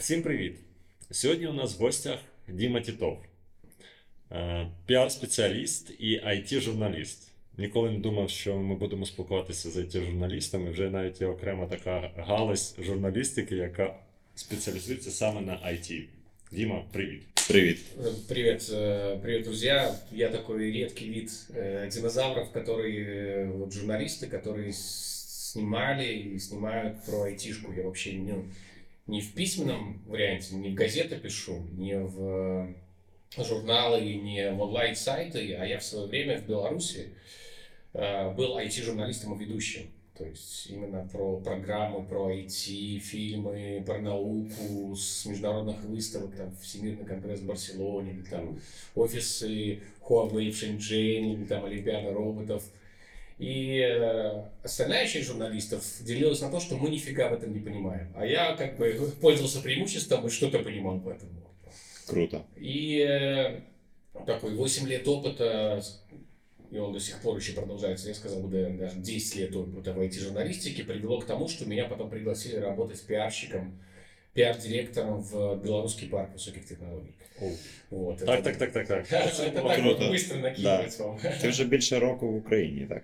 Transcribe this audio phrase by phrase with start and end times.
[0.00, 0.55] Всім привіт!
[1.11, 3.17] Сьогодні у нас в гостях Діма Тітов,
[4.31, 7.27] е, піар-спеціаліст і IT-журналіст.
[7.57, 10.71] Ніколи не думав, що ми будемо спілкуватися з IT-журналістами.
[10.71, 13.95] Вже навіть є окрема така галузь журналістики, яка
[14.35, 16.03] спеціалізується саме на IT.
[16.51, 17.21] Діма, привіт!
[17.47, 17.77] Привет.
[18.27, 19.95] Привет, э, привет, друзья.
[20.11, 26.05] Я такой редкий вид э, динозавров, которые э, вот журналисты, которые с- снимали
[26.35, 27.73] и снимают про айтишку.
[27.77, 28.33] Я вообще не,
[29.11, 32.73] не в письменном варианте, не в газеты пишу, не в
[33.37, 37.09] э, журналы, не в онлайн-сайты, а я в свое время в Беларуси
[37.93, 39.91] э, был IT-журналистом и ведущим.
[40.17, 47.05] То есть именно про программы, про IT, фильмы, про науку с международных выставок, там, Всемирный
[47.05, 48.59] конгресс в Барселоне, или там
[48.95, 52.63] офисы Huawei в Шэньчжэне, или там Олимпиада роботов.
[53.40, 58.10] И э, остальная часть журналистов делилась на то, что мы нифига в этом не понимаем.
[58.16, 61.28] А я как бы пользовался преимуществом и что-то понимал в этом.
[62.06, 62.46] Круто.
[62.56, 63.60] И э,
[64.26, 65.82] такой 8 лет опыта,
[66.70, 69.92] и он до сих пор еще продолжается, я сказал бы, да, даже 10 лет опыта
[69.92, 73.78] в IT-журналистике, привело к тому, что меня потом пригласили работать пиарщиком,
[74.32, 77.14] пиар-директором в Белорусский парк высоких технологий.
[77.90, 79.12] Вот, Так, это- так, так, так, так.
[79.12, 80.10] Это так вот Круто.
[80.10, 81.18] быстро накидывать вам.
[81.40, 83.02] Ти вже більше року в Україні, так?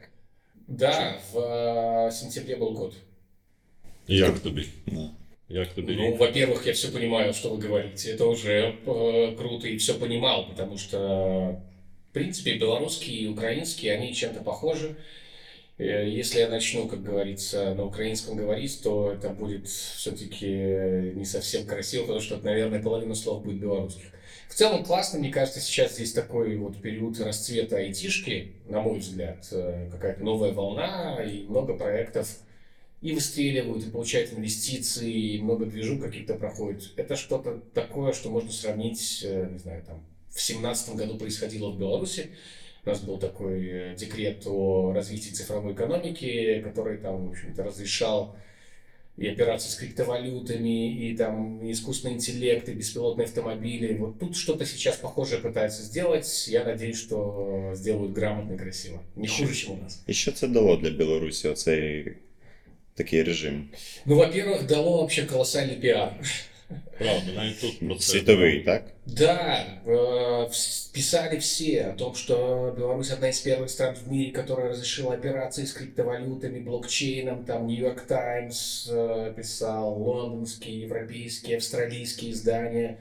[0.68, 2.94] Да, в э, сентябре был год.
[4.08, 4.64] Як тобі?
[4.86, 5.10] Да.
[5.48, 5.96] Як тобі?
[5.96, 6.20] Ну, рік?
[6.20, 8.12] во-первых, я все понимаю, что вы говорите.
[8.12, 10.98] Это уже э, круто и все понимал, потому что,
[12.10, 14.96] в принципе, белорусские и украинские, они чем-то похожи.
[15.78, 20.46] Э, Если я начну, как говорится, на украинском говорить, то это будет все-таки
[21.14, 24.12] не совсем красиво, потому что, наверное, половина слов будет белорусских.
[24.47, 29.47] В целом классно, мне кажется, сейчас здесь такой вот период расцвета айтишки, на мой взгляд,
[29.51, 32.29] э, какая-то новая волна и много проектов
[33.01, 36.91] и выстреливают, и получают инвестиции, и много движу каких-то проходит.
[36.95, 41.77] Это что-то такое, что можно сравнить, э, не знаю, там, в семнадцатом году происходило в
[41.77, 42.31] Беларуси.
[42.85, 48.35] У нас был такой э, декрет о развитии цифровой экономики, который там, в общем-то, разрешал
[49.16, 53.94] и операции с криптовалютами, и там и искусственный интеллект, и беспилотные автомобили.
[53.94, 56.48] Вот тут что-то сейчас похожее пытаются сделать.
[56.48, 59.02] Я надеюсь, что сделают грамотно и красиво.
[59.16, 60.02] Не хуже, чем у нас.
[60.06, 62.16] І що це дало для Білорусі, оцей
[62.94, 63.68] такий режим?
[64.06, 66.14] Ну, во-первых, дало вообще колоссальный пиар.
[66.97, 68.11] Правда, навіть тут про це.
[68.11, 68.83] Світовий, так?
[69.05, 74.69] Да, э, писали все о том, что Беларусь одна из первых стран в мире, которая
[74.69, 77.45] разрешила операции с криптовалютами, блокчейном.
[77.45, 82.97] Там Нью-Йорк Таймс э, писал, лондонские, европейские, австралийские издания.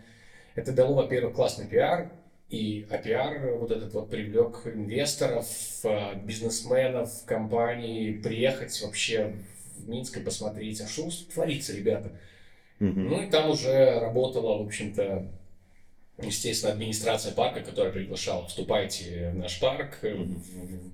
[0.55, 2.11] Это дало, во-первых, классный пиар,
[2.51, 5.49] и а пиар вот этот вот привлек инвесторов,
[5.85, 9.33] э, бизнесменов, компаний приехать вообще
[9.79, 12.13] в Минск и посмотреть, а что творится, ребята.
[12.81, 13.01] Угу.
[13.01, 15.27] Ну и там уже работала, в общем-то,
[16.23, 20.93] естественно, администрация парка, которая приглашала, вступайте в наш парк, в-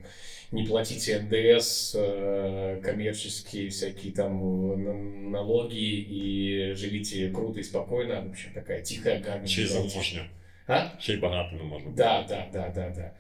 [0.53, 8.21] не платите НДС, э, коммерческие всякие там э, на- налоги и живите круто и спокойно.
[8.21, 9.47] В общем, такая тихая гармония.
[9.49, 10.29] Ще й заможня.
[10.67, 10.89] А?
[11.01, 11.91] Ще й багато не можна.
[11.91, 13.13] Да, да, да, да, да.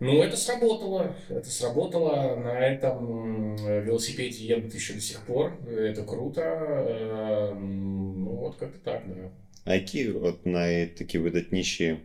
[0.00, 1.14] Ну, это сработало.
[1.30, 2.36] Это сработало.
[2.36, 5.52] На этом м, велосипеде едут еще до сих пор.
[5.68, 6.40] Это круто.
[6.40, 9.30] Эм, Ну, вот как-то так, да.
[9.64, 11.96] А які от най, такі видатніші,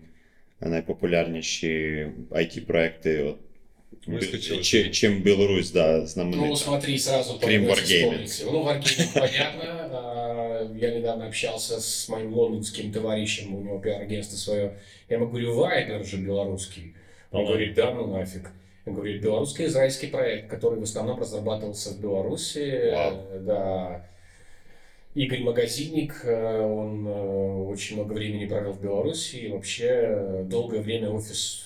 [0.62, 3.38] найпопулярніші IT-проекти, от,
[4.08, 4.58] Вискочили.
[4.58, 6.56] бі- чи, чим Білорусь, да, Ну, знаменита?
[6.56, 8.24] смотри, сразу Крим поймете, Wargaming.
[8.26, 8.44] вспомните.
[8.46, 9.64] Ну, Wargaming, понятно.
[9.94, 10.28] А,
[10.80, 14.72] Я недавно общался с моим лондонским товарищем, у него пиар-агентство свое.
[15.10, 16.84] Я ему говорю, Вайбер же белорусский.
[17.33, 18.51] Он говорит, да, ну нафиг.
[18.85, 22.91] Я говорю, белорусско-израильский проект, который в основном разрабатывался в Беларуси.
[22.93, 23.13] Вау.
[23.31, 24.07] Э, Да.
[25.15, 31.11] Игорь Магазинник, э, он э, очень много времени провел в Беларуси, и вообще долгое время
[31.11, 31.65] офис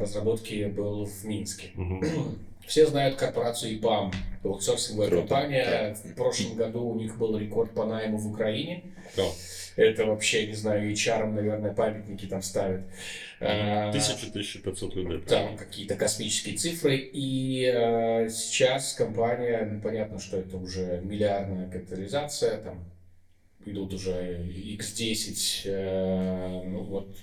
[0.00, 1.70] разработки был в Минске.
[1.74, 2.02] Мгм.
[2.66, 4.12] Все знают корпорацию ИПАМ,
[4.44, 5.96] аутсорсинговая компания.
[6.04, 8.84] В прошлом году у них был рекорд по найму в Украине.
[9.16, 9.24] Да.
[9.80, 12.82] Это вообще, не знаю, HR, наверное, памятники там ставят.
[13.40, 15.26] А, 1000-1500 людей.
[15.26, 16.98] Там какие-то космические цифры.
[16.98, 22.84] И э, сейчас компания, ну, понятно, что это уже миллиардная капитализация, там
[23.64, 27.16] идут уже X10, э, ну вот.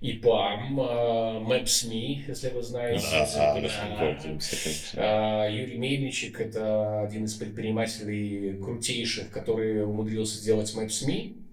[0.00, 0.84] ИПАМ, э,
[1.40, 3.04] Maps.me, если вы знаете.
[3.10, 3.26] Да,
[4.94, 5.42] Да.
[5.42, 11.47] А, Юрий Мельничек– это один из предпринимателей крутейших, который умудрился сделать Maps.me,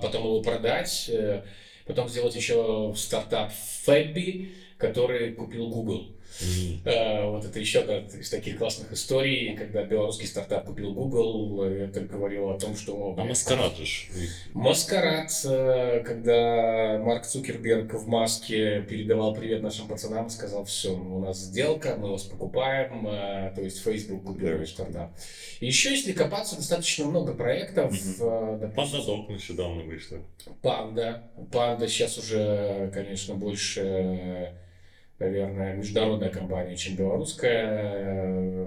[0.00, 1.42] потом его продать, э,
[1.86, 3.52] потом сделать еще стартап
[3.86, 4.52] Fabby,
[4.82, 6.08] который купил Google.
[6.84, 12.00] Э, Вот это еще одна из таких классных историй, когда белорусский стартап купил Google, это
[12.00, 13.14] говорило о том, что...
[13.18, 14.06] А маскарад же.
[14.54, 21.38] Маскарад, э, когда Марк Цукерберг в маске передавал привет нашим пацанам, сказал, все, у нас
[21.38, 25.10] сделка, мы вас покупаем, э, то есть Facebook купил наш стартап.
[25.60, 27.92] И еще, если копаться, достаточно много проектов.
[27.92, 30.22] э, допустим, Пандадок нещодавно вийшли.
[30.62, 31.30] Панда.
[31.52, 34.54] Панда сейчас уже, конечно, больше,
[35.22, 38.66] наверное, международная компания, чем белорусская.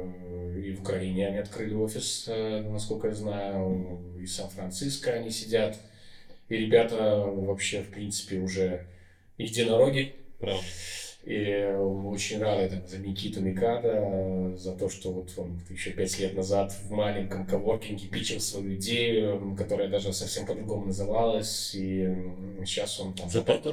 [0.56, 5.78] И в Украине они открыли офис, э, насколько я знаю, и Сан-Франциско они сидят.
[6.48, 8.86] И ребята вообще, в принципе, уже
[9.38, 10.16] единороги.
[10.40, 10.64] Правда.
[11.26, 16.20] И мы очень рады там, за Никиту Микада, за то, что вот он еще пять
[16.20, 22.16] лет назад в маленьком коворкинге пичил свою идею, которая даже совсем по-другому называлась, и
[22.64, 23.28] сейчас он там...
[23.28, 23.64] За п'ять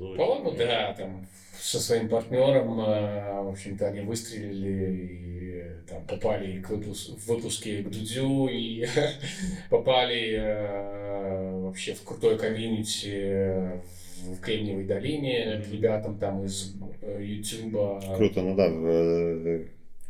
[0.00, 0.16] залетів.
[0.16, 1.26] По-моему, да, там
[1.60, 7.82] со своим партнером, э, в общем-то, они выстрелили и там попали к выпуск- в выпуске
[7.82, 8.88] к Дудю и
[9.70, 13.80] попали э, вообще в крутое комьюнити э,
[14.24, 18.14] в Кремниевой долине к ребятам там из э, Ютуба.
[18.16, 19.60] Круто, ну да, в е, Добрий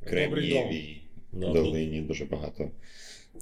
[0.04, 1.02] Кремнієвій
[1.32, 2.70] Да, долині дуже багато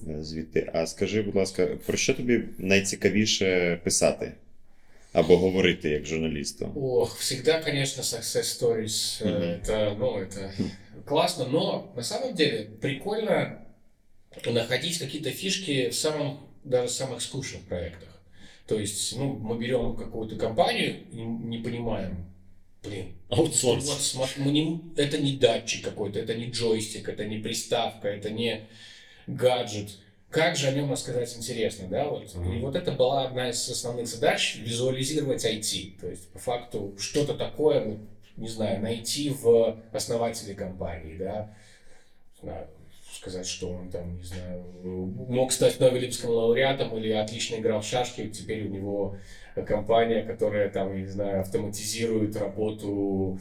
[0.09, 0.71] е, звідти.
[0.75, 4.33] А скажи, будь ласка, про що тобі найцікавіше писати?
[5.14, 6.72] Або говорити як журналісту?
[6.76, 9.26] Ох, всегда, конечно, success stories.
[9.28, 9.42] Мгм.
[9.44, 10.52] Это, ну, это
[11.06, 13.62] классно, но на самом деле прикольно
[14.46, 18.10] находить какие-то фишки в самом, даже самых скучных проектах.
[18.66, 21.18] То есть, ну, мы берем какую-то компанию и
[21.48, 22.26] не понимаем,
[22.84, 24.16] блин, вот Аутсорс.
[24.16, 28.68] смо- мы не- это не датчик какой-то, это не джойстик, это не приставка, это не
[29.28, 29.90] гаджет.
[30.30, 32.06] Как же о нем рассказать интересно, да?
[32.06, 32.36] Вот.
[32.36, 32.54] Мгм.
[32.54, 36.00] И вот это была одна из основных задач визуализировать IT.
[36.00, 37.98] То есть, по факту, что-то такое, вот,
[38.38, 41.56] не знаю, найти в основателе компании, да,
[42.42, 42.68] знаю,
[43.12, 48.30] сказать, что он там, не знаю, мог стать Нобелевским лауреатом или отлично играл в шашки,
[48.30, 49.18] теперь у него
[49.66, 53.40] компания, которая там, не знаю, автоматизирует работу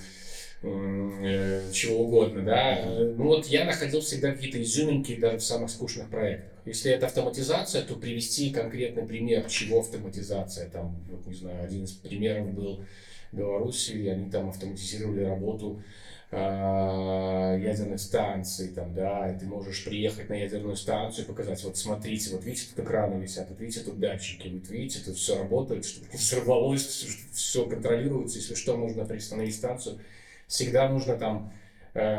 [0.63, 2.79] э, чего угодно, да.
[2.87, 6.58] Ну вот я находил всегда какие-то изюминки даже в самых скучных проектах.
[6.69, 10.69] Если это автоматизация, то привести конкретный пример, чего автоматизация.
[10.69, 12.85] Там, вот, не знаю, один из примеров был
[13.33, 15.83] в Беларуси, они там автоматизировали работу
[16.31, 21.79] а, ядерных станций, там, да, и ты можешь приехать на ядерную станцию и показать, вот
[21.79, 25.87] смотрите, вот видите, тут экраны висят, вот видите, тут датчики, вот видите, тут все работает,
[25.87, 30.01] чтобы не взорвалось, все контролируется, если что, можно приостановить станцию.
[30.47, 31.51] Всегда нужно там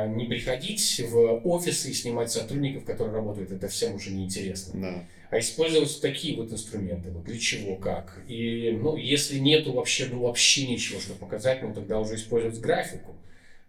[0.07, 4.81] не приходить в офисы и снимать сотрудников, которые работают, это всем уже неинтересно.
[4.81, 5.03] Да.
[5.31, 8.21] А использовать такие вот инструменты, вот для чего, как.
[8.27, 13.15] И, ну, если нету вообще, ну, вообще ничего, что показать, ну, тогда уже использовать графику.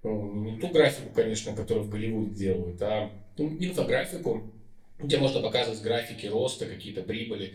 [0.02, 4.50] Ну, не ту графику, конечно, которую в Голливуде делают, а ну, инфографику,
[4.98, 7.52] где можно показывать графики роста, какие-то прибыли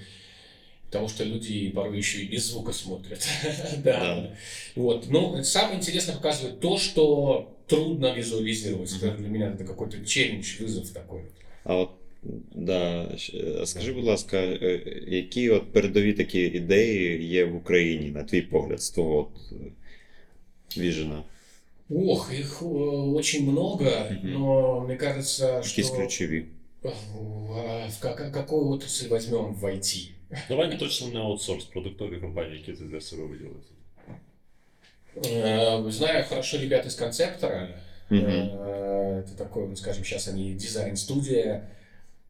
[0.94, 3.24] Потому что люди порой еще и без звука смотрят.
[3.84, 4.30] Да.
[4.76, 5.06] Вот.
[5.10, 8.90] Ну, самое интересное показывает то, что трудно визуализировать.
[9.02, 11.20] Это Для меня это какой-то челлендж, вызов такой.
[11.64, 11.90] А от
[12.54, 18.10] да, щ- а скажи, будь ласка, е, які от передові такі ідеї є в Україні,
[18.10, 19.54] на твій погляд, з твого от, е,
[20.80, 21.22] віжена?
[21.90, 24.32] Ох, их э, очень много, Мгм.
[24.32, 26.44] но мне кажется, Якісь что ключові?
[26.82, 30.08] э, в как- какую отрасль возьмем в IT?
[30.48, 33.56] Давай точно не аутсорс, продуктові компанії, які ти для себе виділив.
[35.16, 37.68] Э, Знаю хорошо ребят из концептора.
[38.10, 38.24] Мгм.
[38.24, 41.68] Э, Это такой, ну, скажем, сейчас они дизайн-студия.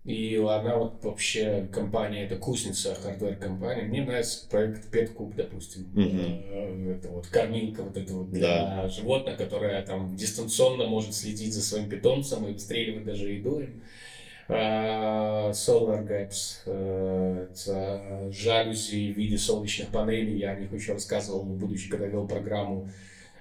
[0.07, 3.83] И она вот вообще компания, это кузница, хардвер-компания.
[3.83, 5.83] Мне нравится проект Петкуб, допустим.
[5.95, 6.21] Мгм.
[6.21, 8.89] Э, Это вот кормилка вот это вот для Да.
[8.89, 13.83] животных, которая там дистанционно может следить за своим питомцем и выстреливать даже еду им.
[14.48, 20.38] А, Solar Gaps, э, это жалюзи в виде солнечных панелей.
[20.38, 22.88] Я о них еще рассказывал, будучи, когда вел программу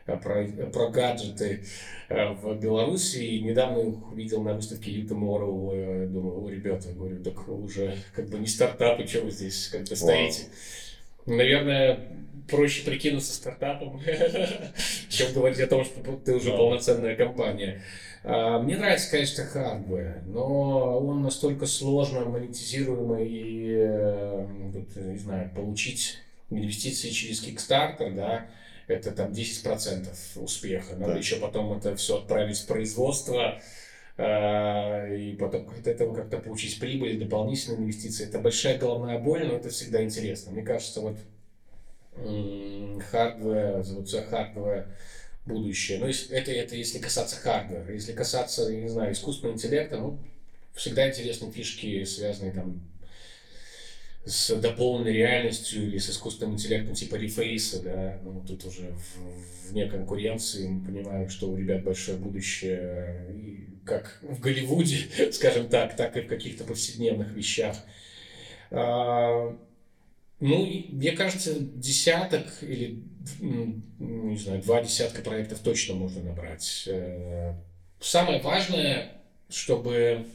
[0.06, 1.64] э, про, про гаджеты
[2.08, 3.18] э, в Беларуси.
[3.18, 5.70] И недавно их увидел на выставке Tomorrow.
[5.74, 9.82] э, Думаю, о, ребята, говорю, так уже как бы не стартапы, что вы здесь как
[9.84, 10.44] бы стоите?
[11.26, 12.00] Наверное,
[12.48, 14.00] проще прикинуться стартапом,
[15.08, 17.82] чем говорить о том, что ты уже полноценная компания.
[18.24, 25.50] А, Мне нравится, конечно, hardware, но он настолько сложно монетизируемый и, э, вот, не знаю,
[25.54, 28.46] получить инвестиции через Kickstarter, да,
[28.86, 30.96] это там 10% успеха.
[30.96, 31.18] Надо Да.
[31.18, 33.60] еще потом это все отправить в производство,
[34.16, 38.26] э, и потом от этого как-то получить прибыль, дополнительные инвестиции.
[38.26, 40.52] Это большая головная боль, но это всегда интересно.
[40.52, 41.16] Мне кажется, вот
[43.10, 44.86] hardware, за hardware
[45.46, 45.98] будущее.
[45.98, 47.92] Ну, если- это, это если касаться хардвера.
[47.92, 50.18] Если касаться, я не знаю, искусственного интеллекта, ну,
[50.74, 52.80] всегда интересны фишки, связанные там
[54.26, 59.86] с дополненной реальностью или с искусственным интеллектом типа рефейса, да, ну, тут уже в- вне
[59.86, 64.96] конкуренции мы понимаем, что у ребят большое будущее, и как в Голливуде,
[65.32, 67.76] скажем так, так и в каких-то повседневных вещах.
[68.70, 69.54] А,
[70.40, 72.98] Ну, мне кажется, десяток или, ну,
[73.40, 76.84] не знаю, два десятка проектов точно можно набрать.
[76.86, 77.54] Э,
[78.00, 79.12] Самое важное,
[79.48, 80.26] чтобы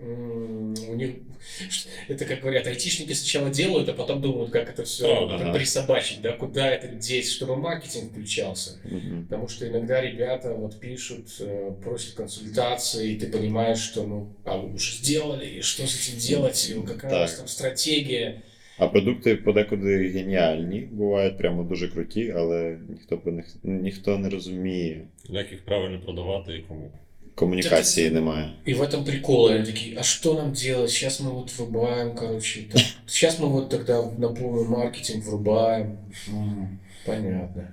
[0.00, 1.16] у них,
[2.08, 5.52] это как говорят, айтишники сначала делают, а потом думают, как это все Ага.
[5.52, 8.78] присобачить, да, куда это деть, чтобы маркетинг включался.
[8.84, 9.24] Мгм.
[9.24, 14.56] Потому что иногда ребята вот пишут, э, просят консультации, и ты понимаешь, что ну, а
[14.56, 17.40] вы уже сделали, и что с этим делать, и какая у вас Так.
[17.40, 18.42] там стратегия.
[18.77, 25.01] А продукти подекуди геніальні, бувають прямо дуже круті, але ніхто про них ніхто не розуміє.
[25.29, 26.91] Як їх правильно продавати і кому.
[27.35, 28.49] Комунікації немає.
[28.67, 30.91] И в этом прикол, они такие, а что нам делать?
[30.91, 35.97] Сейчас мы вот врубаем, короче, там, сейчас мы вот тогда на полный маркетинг врубаем.
[36.29, 37.67] М, понятно.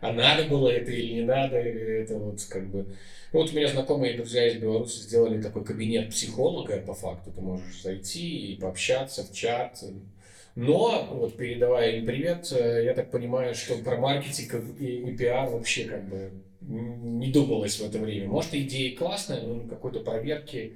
[0.00, 2.84] А надо было это или не надо, или это вот как бы...
[3.32, 7.40] Ну, вот у меня знакомые друзья из Беларуси сделали такой кабинет психолога, по факту ты
[7.40, 9.82] можешь зайти и пообщаться в чат.
[10.58, 15.50] Но, вот передавая им привет, э, я так понимаю, что про маркетинг и, и пиар
[15.50, 16.30] вообще как бы
[16.70, 18.28] м, не думалось в это время.
[18.28, 20.70] Может, идеи классные, но какой-то проверки,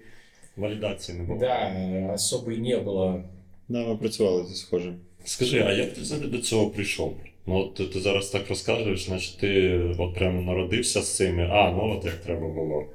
[0.56, 1.38] Валідації не було.
[1.40, 1.73] да,
[2.14, 3.23] особой не было.
[3.68, 4.94] Да, ми працювали зі схожим.
[5.25, 7.14] Скажи, а як ти взагалі до цього прийшов?
[7.47, 11.70] Ну, от ти, ти зараз так розказуєш, значить ти от прямо народився з цими, а,
[11.70, 12.87] ну от як треба було.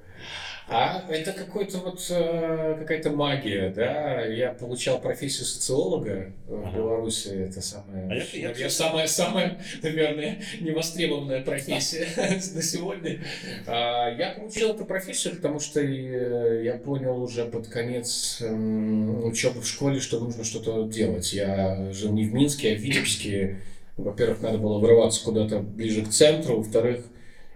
[0.71, 4.25] А это какой-то вот э, какая-то магия, да.
[4.27, 6.77] Я получал профессию социолога э, в Ага.
[6.77, 7.29] Беларуси.
[7.29, 12.07] Это самая, А як наверное, же- самая, самая, наверное, невостребованная профессия
[12.55, 13.21] на сегодня.
[13.67, 19.67] А, Я получил эту профессию, потому что э, я понял уже под конец учебы в
[19.67, 21.33] школе, что нужно что-то делать.
[21.33, 23.57] Я жил не в Минске, а в Витебске.
[23.97, 26.59] Во-первых, надо было вырываться куда-то ближе к центру.
[26.59, 27.05] Во-вторых,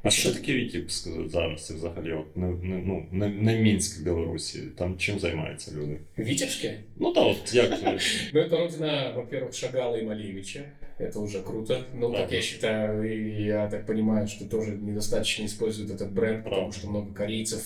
[0.04, 2.12] А що таке Вітібськ зараз і взагалі?
[2.14, 4.60] От, не, не, ну, не, не Мінськ Білорусі.
[4.78, 5.98] Там чим займаються люди?
[6.18, 8.00] в Витебске Ну так, от як ви-
[8.34, 10.60] Ну, это родина, во-первых, Шагала и Малевича.
[11.00, 11.84] Это уже круто.
[11.96, 12.18] Ну, Да.
[12.18, 16.78] как я считаю, и я так понимаю, что тоже недостаточно используют этот бренд, потому Правда.
[16.80, 17.62] что много корейцев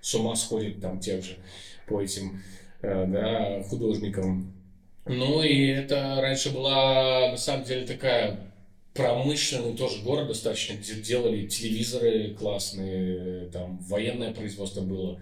[0.00, 1.36] с ума сходит там тех же
[1.88, 2.40] по этим
[2.82, 4.52] э, да, художникам.
[5.06, 8.36] Ну, и это раньше была, на самом деле, такая
[8.93, 15.21] промышленный тоже город достаточно, где делали телевизоры классные, там военное производство было.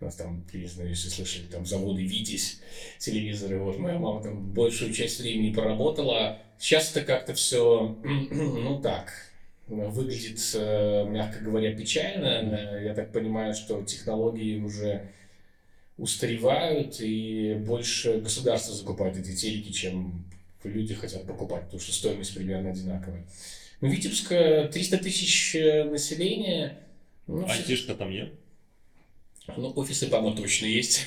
[0.00, 2.60] У нас там, я не знаю, если слышали, там заводы «Витязь»,
[2.98, 3.60] телевизоры.
[3.60, 6.40] Вот моя мама там большую часть времени проработала.
[6.58, 9.12] Сейчас это как-то все, ну так,
[9.68, 12.80] выглядит, э, мягко говоря, печально.
[12.82, 15.10] Я так понимаю, что технологии уже
[15.96, 20.24] устаревают, и больше государство закупает эти телеки, чем
[20.64, 23.24] люди хотят покупать, потому что стоимость примерно одинаковая.
[23.80, 26.78] Ну, Витебск э, 300 тысяч э, населения.
[27.26, 28.30] Ну, Айтішка там є?
[29.56, 31.04] ну, офисы, по-моему, точно есть.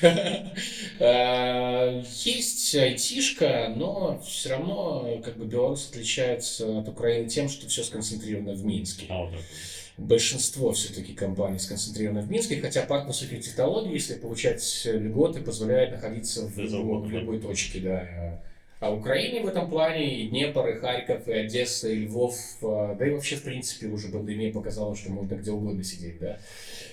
[1.00, 7.82] Э, Есть айтишка, но все равно как бы Беларусь отличается от Украины тем, что все
[7.82, 9.06] сконцентрировано в Минске.
[9.08, 9.28] А.
[9.96, 16.46] Большинство все-таки компаний сконцентрировано в Минске, хотя парк высоких технологий, если получать льготы, позволяет находиться
[16.46, 18.40] в, любой точке, да.
[18.80, 23.06] А Украине в этом плане и Днепр, и Харьков, и Одесса, и Львов, а, да
[23.06, 26.38] и вообще, в принципе, уже пандемия показала, что можно где угодно сидеть, да.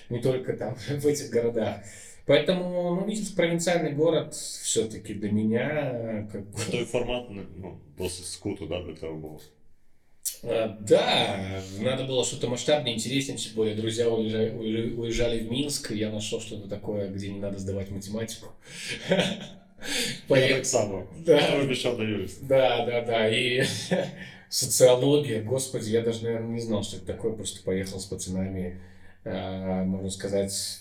[0.08, 1.82] Не только там, в этих городах.
[2.26, 8.66] Поэтому, ну, Витебск провинциальный город все-таки для меня, как бы, Той формат ну, досить скуто,
[8.66, 9.40] да, для тебе було.
[10.42, 16.10] А, Да, надо было что-то масштабнее, интереснее, тем более друзья уезжали, уезжали- в Минск, я
[16.10, 18.48] нашел что-то такое, где не надо сдавать математику.
[20.28, 21.02] Я так само.
[21.26, 21.60] Да.
[21.62, 22.46] Обіцяв до юриста.
[22.48, 23.64] Да, да, да, и
[24.48, 28.80] социология, господи, я даже, наверное, не знал, что это такое, просто поехал с пацанами,
[29.24, 30.80] а, можно сказать,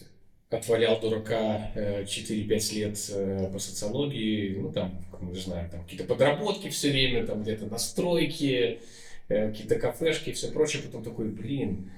[0.50, 6.06] отвалял дурака э, 4-5 лет э, по социологии, ну там, как мы знаем, там какие-то
[6.06, 8.80] подработки все время, там где-то настройки,
[9.28, 11.92] э, какие-то кафешки и все прочее, потом такой, блин,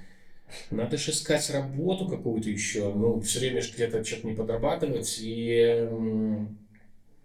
[0.70, 5.86] надо же искать работу какую-то еще, ну, все время где-то что-то не подрабатывать, и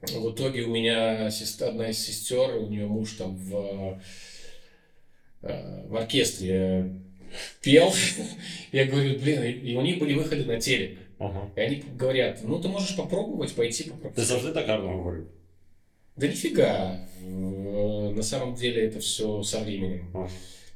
[0.07, 4.00] в итоге у меня сестра, одна из сестер, у нее муж там в,
[5.41, 6.91] э, в оркестре
[7.62, 7.93] пел.
[8.72, 11.00] Я говорю, блин, и у них были выходы на телек.
[11.19, 11.50] Ага.
[11.55, 14.27] И они говорят, ну ты можешь попробовать пойти Ти попробовать.
[14.27, 15.27] завжди так гарно говорив.
[16.15, 17.07] Да нифига.
[17.22, 20.10] На самом деле это все со временем.
[20.13, 20.29] Ага.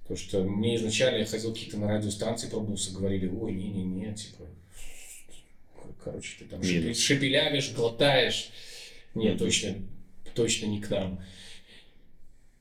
[0.03, 4.45] Потому что мне изначально я ходил какие-то на радиостанции, пробовался, говорили, ой, не-не-не, типа,
[6.01, 6.97] короче, ты там Минус.
[6.97, 8.49] шепелявишь, глотаешь.
[9.17, 9.75] Нет, точно,
[10.35, 11.19] точно не к нам.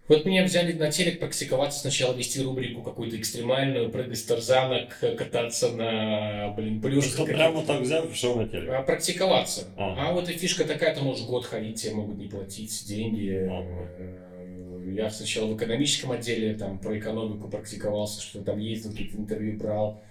[0.08, 5.72] Вот меня взяли на телек практиковаться, сначала вести рубрику какую-то экстремальную, прыгать с тарзанок, кататься
[5.72, 7.16] на, блин, плюшках.
[7.16, 8.70] Просто прямо так взяв, пішов на телек.
[8.70, 9.64] А, практиковаться.
[9.76, 10.08] Ага.
[10.08, 13.48] А вот и фишка такая, ты можешь год ходить, тебе могут не платить деньги.
[13.50, 14.92] Ага.
[14.92, 20.04] Я сначала в экономическом отделе там про экономику практиковался, что там ездил, какие-то интервью брал.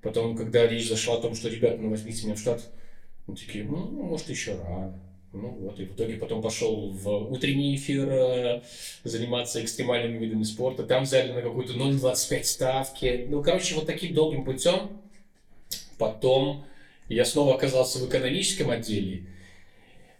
[0.00, 2.62] Потом, когда речь зашла о том, что ребята, ну возьмите меня в штат,
[3.26, 4.98] ну такие, ну, может, еще рано.
[5.34, 8.62] Ну вот, и в итоге потом пошел в утренний эфир э,
[9.02, 10.84] заниматься экстремальными видами спорта.
[10.84, 13.26] Там взяли на какую-то 0,25 ставки.
[13.28, 15.00] Ну, короче, вот таким долгим путем.
[15.98, 16.64] Потом
[17.08, 19.26] я снова оказался в экономическом отделе,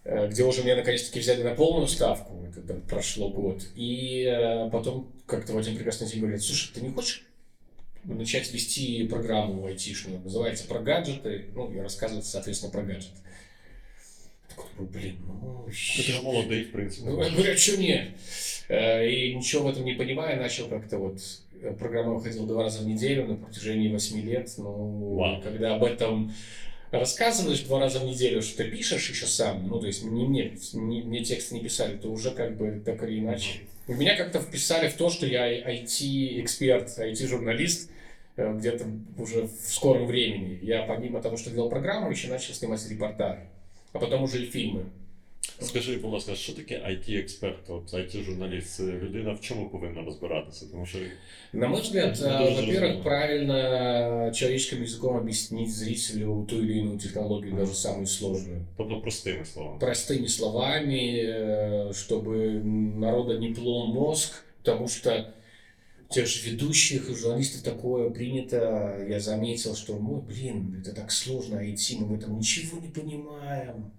[0.02, 2.46] э, где уже меня наконец-таки взяли на полную ставку.
[2.66, 3.62] Там прошло год.
[3.76, 7.24] И э, потом как-то в один прекрасный день говорят, слушай, ты не хочешь
[8.02, 10.20] начать вести программу айтишную?
[10.20, 11.46] Называется «Про гаджеты».
[11.54, 13.16] Ну, и рассказывать, соответственно, про гаджеты.
[14.56, 15.66] Такой, ну, блин, ну...
[15.96, 17.06] Ти ж молодий, в принципі.
[17.10, 18.08] Ну, говорю, что нет?
[18.70, 21.20] Э, И ничего в этом не понимая, начал как-то вот...
[21.62, 24.50] э, Программа выходила два раза в неделю на протяжении восьми лет.
[24.58, 25.40] Ну, Вау.
[25.42, 26.32] когда об этом
[26.90, 30.52] рассказываешь два раза в неделю, что ты пишешь еще сам, ну, то есть не мне,
[30.74, 33.60] не, мне текст не писали, то уже как бы так или иначе.
[33.88, 37.90] Меня как-то вписали в то, что я IT-эксперт, IT-журналист,
[38.36, 38.84] э, где-то
[39.18, 40.58] уже в скором времени.
[40.62, 43.40] Я помимо того, что делал программу, еще начал снимать репортажи,
[43.94, 44.84] а потом уже и фильмы.
[45.60, 48.80] Скажи, будь ласка, що таке IT-експерт, IT-журналіст?
[48.80, 50.66] Людина в чому повинна розбиратися?
[50.72, 50.98] Тому що
[51.52, 58.06] На мой взгляд, во-первых, правильно человеческим языком объяснить зрителю ту или иную технологию, даже самую
[58.06, 58.66] сложную.
[58.76, 59.78] тобто простими словами.
[59.78, 62.60] Простыми словами, э, чтобы
[62.98, 65.34] народа не плыл мозг, потому что
[66.10, 69.04] тех же ведущих и журналистов такое принято.
[69.08, 73.92] Я заметил, что, ну, блин, это так сложно идти, мы в этом ничего не понимаем.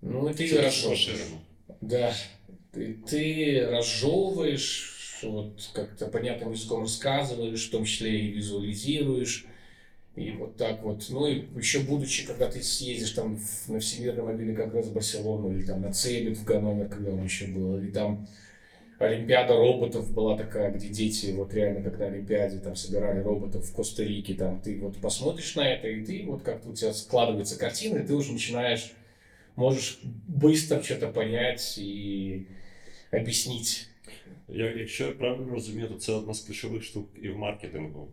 [0.00, 1.18] Ну, и ты Це дуже разжевываешь.
[1.80, 2.14] Да,
[2.72, 9.46] ты, ты разжевываешь, вот как-то понятным языком рассказываешь, в том числе и визуализируешь.
[10.16, 11.06] И вот так вот.
[11.08, 15.64] Ну и еще будучи, когда ты съездишь там на Всемирный мобильный конгресс в Барселону, или
[15.64, 18.28] там на Цебет в Ганновер, когда он еще был, или там
[18.99, 23.73] Олимпиада роботов была такая, где дети вот реально как на Олимпиаде там собирали роботов в
[23.75, 27.99] Коста-Рике, там ты вот посмотришь на это, и ты вот как-то у тебя складывается картина,
[27.99, 28.91] и ты уже начинаешь,
[29.55, 32.47] можешь быстро что-то понять и
[33.11, 33.87] объяснить.
[34.49, 38.07] Я, якщо я правильно розумію, то це одна з ключових штук і в маркетингу.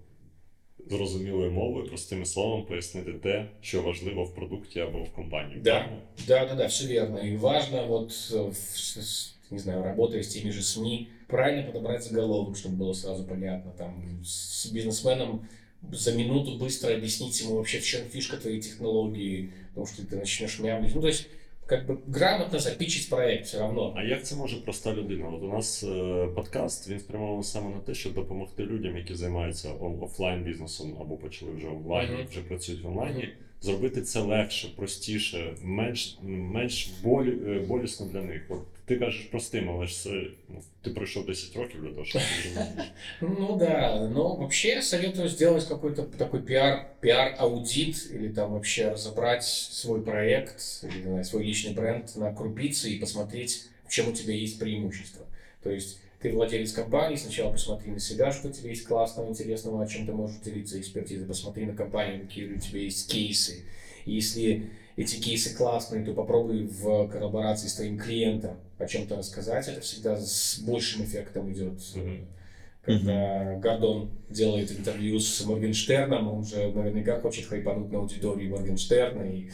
[0.90, 5.60] Зрозумілою мовою, простими словами пояснити те, що важливо в продукті або в компанії.
[5.60, 5.70] Да.
[5.70, 6.02] правильно?
[6.28, 7.18] Да, да, да, все верно.
[7.18, 11.62] И важно, вот, э, в- с- с- не знаю, работая с теми же СМИ, правильно
[11.66, 13.70] подобрать заголовок, чтобы было сразу понятно.
[13.78, 15.46] Там с бизнесменом
[15.92, 20.58] за минуту быстро объяснить ему вообще, в чем фишка твоей технологии, потому что ты начнешь
[20.60, 20.94] мямлить.
[20.94, 21.26] Ну, то есть,
[21.66, 23.94] как бы грамотно запичить проект все равно.
[23.96, 25.28] А як це може проста людина?
[25.28, 29.68] От у нас е, подкаст він спрямований саме на те, щоб допомогти людям, які займаються
[29.80, 32.26] о- офлайн бізнесом або почали вже онлайн, Мгм.
[32.30, 33.28] вже працюють в онлайні,
[33.60, 38.42] зробити це легше, простіше, менш, менш болі, е, болісно для них.
[38.48, 40.10] От ти кажеш простим, але ж це
[40.48, 42.84] ну, ти пройшов 10 років для того, щоб це зрозуміти.
[43.20, 49.44] Ну да, но вообще я советую сделать какой-то такой пиар, пиар-аудит или там вообще разобрать
[49.44, 54.12] свой проект, или, не знаю, свой личный бренд на крупицы и посмотреть, в чем у
[54.12, 55.24] тебя есть преимущество.
[55.62, 59.83] То есть ты владелец компании, сначала посмотри на себя, что у тебя есть классного, интересного,
[59.83, 63.63] о чем ты можешь делиться экспертизой, посмотри на компанию, какие у тебя есть кейсы.
[64.05, 69.67] И Если эти кейсы классные, то попробуй в коллаборации с твоим клиентом о чем-то рассказать.
[69.69, 71.79] Это всегда с большим эффектом идет.
[72.81, 79.49] Когда Гордон делает интервью с Моргенштерном, он же наверняка хочет хайпануть на аудитории Моргенштерна и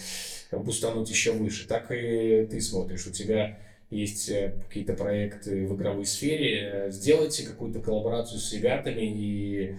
[0.52, 1.68] бустануть еще выше.
[1.68, 7.46] Так и ты смотришь, у тебя есть э, какие-то проекты в игровой сфере, э, сделайте
[7.46, 9.76] какую-то коллаборацию с ребятами и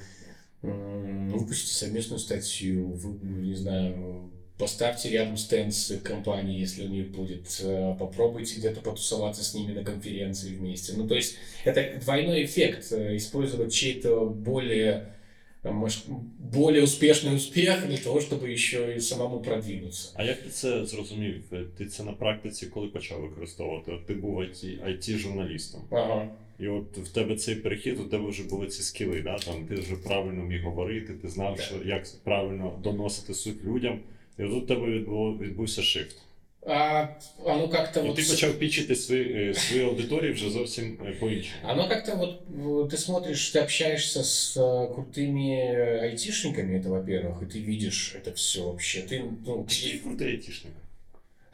[0.63, 7.61] выпустите совместную статью, вы, не знаю, поставьте рядом стенд с компанией, если у них будет,
[7.63, 10.95] э, попробуйте где-то потусоваться с ними на конференции вместе.
[10.97, 15.16] Ну, то есть это двойной эффект, использовать чей-то более,
[15.73, 16.05] может,
[16.39, 20.13] более успешный успех для того, чтобы еще и самому продвинуться.
[20.15, 21.43] А як ти це зрозумів?
[21.79, 23.93] Ти це на практиці коли почав використовувати?
[24.07, 26.29] Ти був IT, журналістом Ага.
[26.61, 29.39] І от в тебе цей перехід, у тебе вже були ці скіли, да?
[29.39, 31.63] Там, ти вже правильно міг говорити, ти знав, Да.
[31.63, 34.01] що, як правильно доносити суть людям.
[34.39, 36.17] І от у тебе відбуло, відбувся шифт.
[36.68, 37.08] А
[37.44, 38.16] оно как-то І вот...
[38.16, 41.56] ти почав пічити свої, е, свою аудиторію вже зовсім е, по-іншому.
[41.70, 47.46] Оно как-то вот, э, ты смотришь, ты общаешься с э, крутыми айтишниками, это во-первых, и
[47.46, 49.00] ты видишь это все вообще.
[49.00, 50.74] Ты, ну, Чи ти ты- крутий айтішник?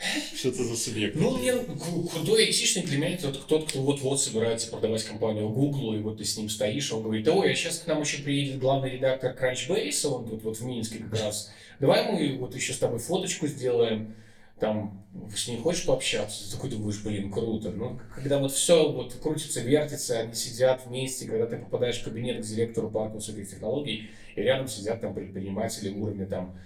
[0.35, 1.15] Що це за суб'єкт?
[1.19, 5.49] ну, мне кру- крутой айтишник для меня это вот тот, кто вот-вот собирается продавать компанию
[5.49, 8.21] Google, и вот ты с ним стоишь, он говорит, ой, а сейчас к нам еще
[8.23, 12.73] приедет главный редактор Crunchbase, он тут вот в Минске как раз, давай мы вот еще
[12.73, 14.13] с тобой фоточку сделаем,
[14.62, 16.44] там, с ним хочешь пообщаться?
[16.44, 17.72] Ты такой думаешь, блин, круто.
[17.72, 22.44] Ну, когда вот все вот крутится, вертится, они сидят вместе, когда ты попадаешь в кабинет
[22.44, 26.56] к директору парка высоких технологий, и рядом сидят там предприниматели уровня там,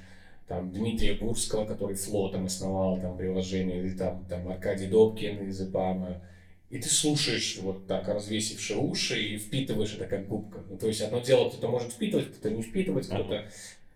[0.47, 6.21] там Дмитрия Гурского, который флотом основал там приложение, или там, там Аркадий Добкин из ИПАМа.
[6.69, 10.59] И ты слушаешь вот так, развесивши уши, и впитываешь это как губка.
[10.69, 13.47] Ну, то есть одно дело, кто-то может впитывать, кто-то не впитывать, кто-то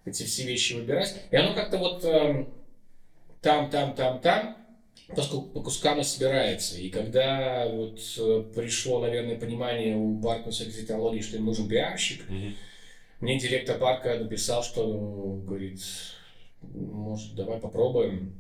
[0.07, 1.15] эти все вещи выбирать.
[1.31, 2.49] И оно как-то вот эм,
[3.41, 4.57] там, там, там, там,
[5.09, 6.79] по, ску- по кускам и собирается.
[6.79, 12.55] И когда вот э, пришло, наверное, понимание у высоких технологий, что им нужен пиарщик, Мгм.
[13.21, 15.81] мне директор парка написал, что говорит,
[16.63, 18.35] может, давай попробуем,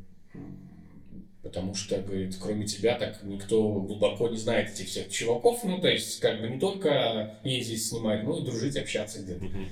[1.42, 5.88] потому что, говорит, кроме тебя так никто глубоко не знает этих всех чуваков, ну, то
[5.88, 9.44] есть, как бы не только ездить снимать, но и дружить, общаться где-то.
[9.44, 9.68] Мгм.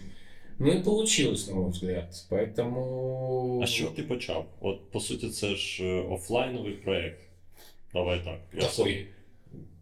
[0.58, 2.14] Ну и получилось, на мой взгляд.
[2.30, 3.60] Поэтому...
[3.62, 4.46] А що ти почав?
[4.60, 7.20] От по суті, це ж е, офлайновий проєкт.
[7.92, 8.40] Давай так.
[8.54, 9.06] Я Какой?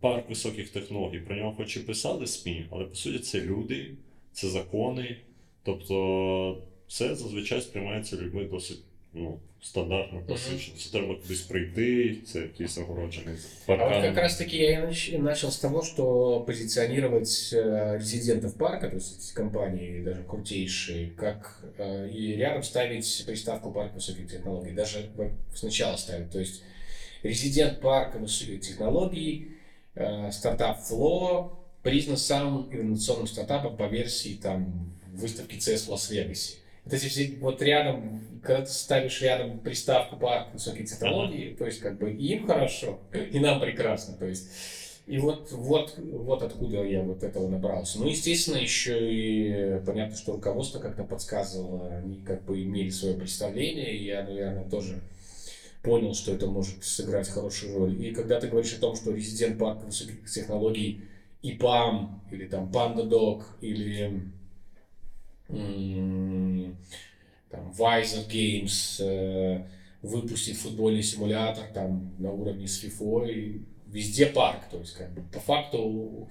[0.00, 1.18] парк високих технологій.
[1.18, 3.90] Про нього хоч і писали СМІ, але по суті це люди,
[4.32, 5.16] це закони.
[5.62, 8.78] Тобто це зазвичай сприймається людьми досить
[9.16, 10.74] ну, стандартно, класично.
[10.78, 14.02] Це треба кудись прийти, це якийсь огороджений А вот паркан.
[14.02, 17.52] как раз таки я и нач- начал с того, что позиционировать
[17.98, 23.94] резидентов парка, то есть эти компании даже крутейшие, как э, и рядом ставить приставку парк
[23.96, 25.10] высоких технологий, даже
[25.54, 26.30] сначала ставить.
[26.30, 26.62] То есть
[27.22, 29.48] резидент парка высоких технологий,
[29.94, 31.50] э, стартап Flow
[31.82, 36.56] признан самым инновационным стартапом по версии там выставки CES в Лас-Вегасе.
[36.86, 41.80] Вот эти все вот рядом, когда ты ставишь рядом приставку парк высоких технологий, то есть
[41.80, 44.48] как бы и им хорошо, и нам прекрасно, то есть
[45.06, 47.98] и вот, вот, вот откуда я вот этого набрался.
[47.98, 53.96] Ну, естественно, еще и понятно, что руководство как-то подсказывало, они как бы имели свое представление,
[53.96, 55.00] и я, наверное, тоже
[55.82, 58.04] понял, что это может сыграть хорошую роль.
[58.04, 61.02] И когда ты говоришь о том, что резидент парка высоких технологий
[61.42, 64.32] ИПАМ, или там PandaDoc, или м,
[67.50, 69.62] там Visor Games э,
[70.02, 75.22] выпустит футбольный симулятор там на уровне с FIFA, и везде парк, то есть как бы
[75.32, 76.28] по факту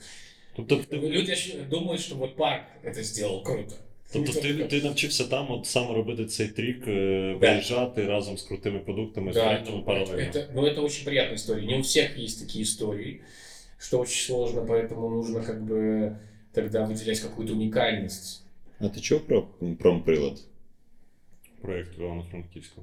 [0.56, 1.36] Тобто, ти, люди
[1.70, 3.76] думают, что вот парк это сделал круто.
[4.14, 7.52] тобто Ну, ти, ти навчився там от саме робити цей трік, е, Да.
[7.52, 10.32] виїжджати разом з крутими продуктами, з Да, проектами это, паралельно.
[10.32, 11.66] это- ну, это очень приятная история.
[11.68, 13.22] Не у всех есть такие истории,
[13.78, 16.16] что очень сложно, поэтому нужно как бы
[16.54, 18.45] тогда выделять какую-то уникальность.
[18.80, 19.48] А ти чув про
[19.80, 20.40] промприлад?
[21.62, 22.82] Проєкт Івано-Франківську.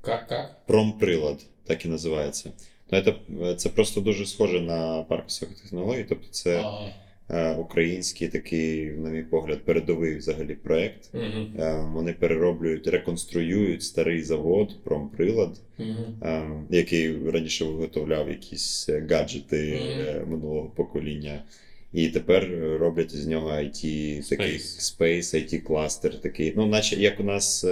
[0.00, 0.66] Как, как?
[0.66, 2.52] Промприлад, так і називається.
[2.90, 3.14] Ну, це,
[3.54, 6.06] це просто дуже схоже на парк високих технологій.
[6.08, 6.90] Тобто це Ага.
[7.30, 11.14] е, український такий, на мій погляд, передовий взагалі проект.
[11.14, 11.54] Мгм.
[11.60, 20.68] Е, вони перероблюють, реконструюють старий завод, промприлад, е, який раніше виготовляв якісь гаджети е, минулого
[20.68, 21.44] покоління.
[21.92, 23.80] І тепер роблять з нього IT,
[24.28, 24.98] такий Space.
[24.98, 26.52] Space, IT кластер такий.
[26.56, 27.64] Ну, наче як у нас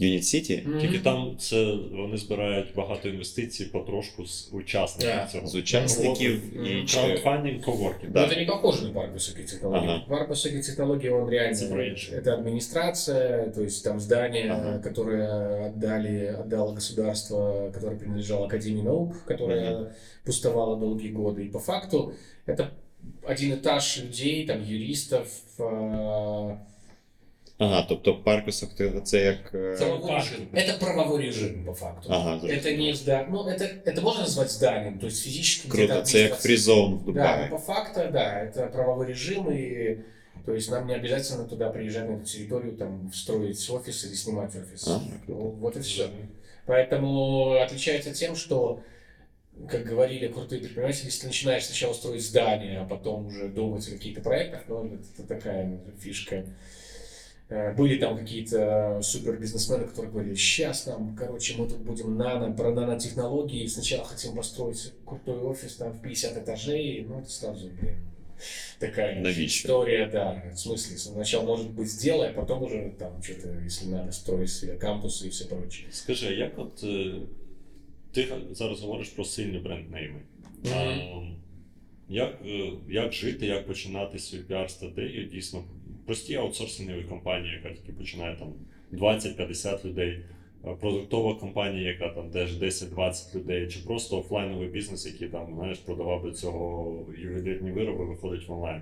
[0.00, 0.80] к- е, Unit City, Мгм.
[0.80, 5.28] Тільки там це вони збирають багато інвестицій потрошку з учасників Да.
[5.32, 5.46] цього.
[5.46, 6.66] з учасників Мгм.
[6.66, 8.12] і чи- Краудфандинг, коворкінг.
[8.12, 8.20] Да.
[8.20, 9.88] Но это не похоже на парк высоких технологий.
[9.88, 10.04] Ага.
[10.08, 12.12] Парк высоких технологий, он реально, Это проще.
[12.12, 14.78] это администрация, то есть там здание, Ага.
[14.78, 19.86] которое отдали, отдало государство, которое принадлежало Академии наук, которое
[20.24, 21.40] пустовало долгие годы.
[21.44, 22.12] И по факту
[22.46, 22.66] это
[23.28, 25.26] один этаж людей, там юристов,
[25.58, 26.56] э,
[27.60, 29.54] Ага, тобто парк високих технологій це як.
[29.54, 30.24] е, правовой парк.
[30.30, 30.46] режим.
[30.54, 32.08] Это правовой режим по факту.
[32.12, 32.86] Ага, Это зрозуміло.
[32.86, 36.32] не здание, ну это, это можно назвать зданием, то есть физически Круто, где-то це як
[36.32, 36.56] администрация.
[36.56, 37.48] фрізон в Да, Дубаї.
[37.50, 39.96] но по факту, да, это правовой режим, и
[40.46, 44.54] то есть нам не обязательно туда приезжать на эту территорию, там, строить офис или снимать
[44.56, 44.88] офис.
[44.88, 45.08] А, круто.
[45.28, 46.08] Ну, вот и все.
[46.66, 48.80] Поэтому отличается тем, что,
[49.68, 53.92] как говорили крутые предприниматели, если ты начинаешь сначала строить здание, а потом уже думать о
[53.92, 56.44] каких-то проектах, ну, это такая фишка.
[57.50, 62.52] Э, Были там какие-то супер бизнесмены, которые говорили, сейчас нам, короче, мы тут будем нано,
[62.52, 67.96] про нанотехнологии, сначала хотим построить крутой офис там в 50 этажей, ну это сразу, блин,
[68.78, 69.68] такая Навіщо?
[69.68, 74.12] история, да, в смысле, сначала, может быть, сделай, а потом уже там что-то, если надо,
[74.12, 75.86] строй себе кампусы и все прочее.
[75.92, 77.14] Скажи, а як от е,
[78.12, 80.20] ти зараз говориш про сильні бренднейми?
[80.74, 81.36] А, Мгм.
[82.08, 85.30] як, е, як жити, як починати свою піар-стратегію?
[85.30, 85.64] Дійсно,
[86.05, 88.53] прості аутсорсингові компанії, яка тільки починає там
[88.93, 90.19] 20-50 людей,
[90.79, 96.23] продуктова компанія, яка там теж 10-20 людей, чи просто офлайновий бізнес, який там знаєш, продавав
[96.23, 98.81] до цього ювелірні вироби, виходить в онлайн.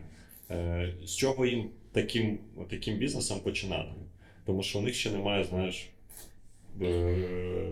[0.52, 3.90] Е, з чого їм таким, таким бізнесом починати?
[4.46, 5.90] Тому що у них ще немає, знаєш,
[6.82, 7.16] е,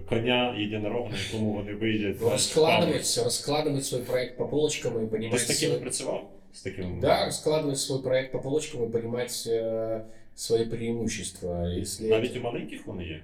[0.10, 2.22] коня єдинорога, на якому вони вийдуть.
[2.22, 5.40] Раскладывать, раскладывать свой проект по полочкам и Ти понимать...
[5.40, 6.30] з такими свой- працював?
[6.54, 7.00] З таким?
[7.00, 10.02] Да, раскладывать свой проект по полочкам и понимать э,
[10.36, 11.68] свои преимущества.
[11.68, 13.24] Если Навіть у маленьких вони є.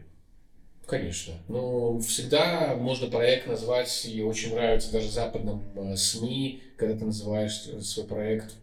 [0.86, 1.34] Конечно.
[1.48, 7.70] Ну, всегда можно проект назвать, и очень нравится даже западным э, СМИ, когда ты называешь
[7.82, 8.56] свой проект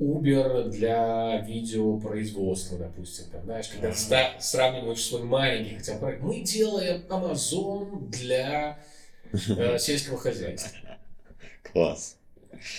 [0.00, 3.26] Uber для видеопроизводства, допустим.
[3.32, 6.22] Там, знаешь, когда ты ста- сравниваешь свой маленький хотя проект.
[6.22, 8.78] Мы делаем Amazon для
[9.32, 10.70] э, сельского хозяйства.
[11.72, 12.17] Клас.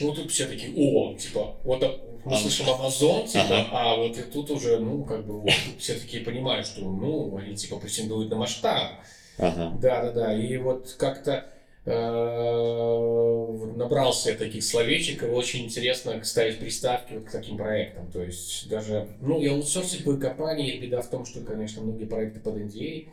[0.02, 2.38] Ну, тут все такие, о, типа, вот а, мы А.
[2.38, 3.68] слышим Amazon, типа, Ага.
[3.72, 7.56] а вот и тут уже, ну, как бы, вот, все такие понимают, что, ну, они,
[7.56, 8.92] типа, претендуют на масштаб.
[9.38, 9.78] Ага.
[9.82, 10.34] Да, да, да.
[10.34, 11.46] И вот как-то
[11.86, 18.12] э, набрался я таких словечек, и очень интересно ставить приставки вот к таким проектам.
[18.12, 22.58] То есть даже, ну, и аутсорсинговые компании, беда в том, что, конечно, многие проекты под
[22.58, 23.08] NDA.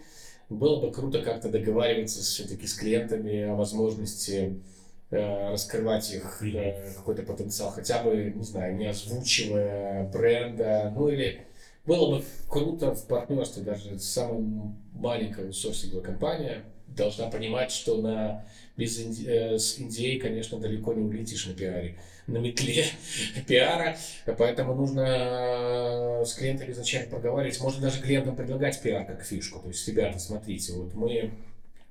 [0.48, 4.60] Было бы круто как-то договариваться все-таки с клиентами о возможности
[5.10, 11.42] раскрывать их э, какой-то потенциал, хотя бы, не знаю, не озвучивая бренда, ну или
[11.84, 18.44] было бы круто в партнерстве даже самая маленькая аутсорсинговая компания должна понимать, что на
[18.76, 22.84] без инди- э, с Индией, конечно, далеко не улетишь на пиаре, на метле
[23.46, 23.96] пиара,
[24.38, 29.86] поэтому нужно с клиентами изначально проговаривать, можно даже клиентам предлагать пиар как фишку, то есть,
[29.88, 31.30] ребята, смотрите, вот мы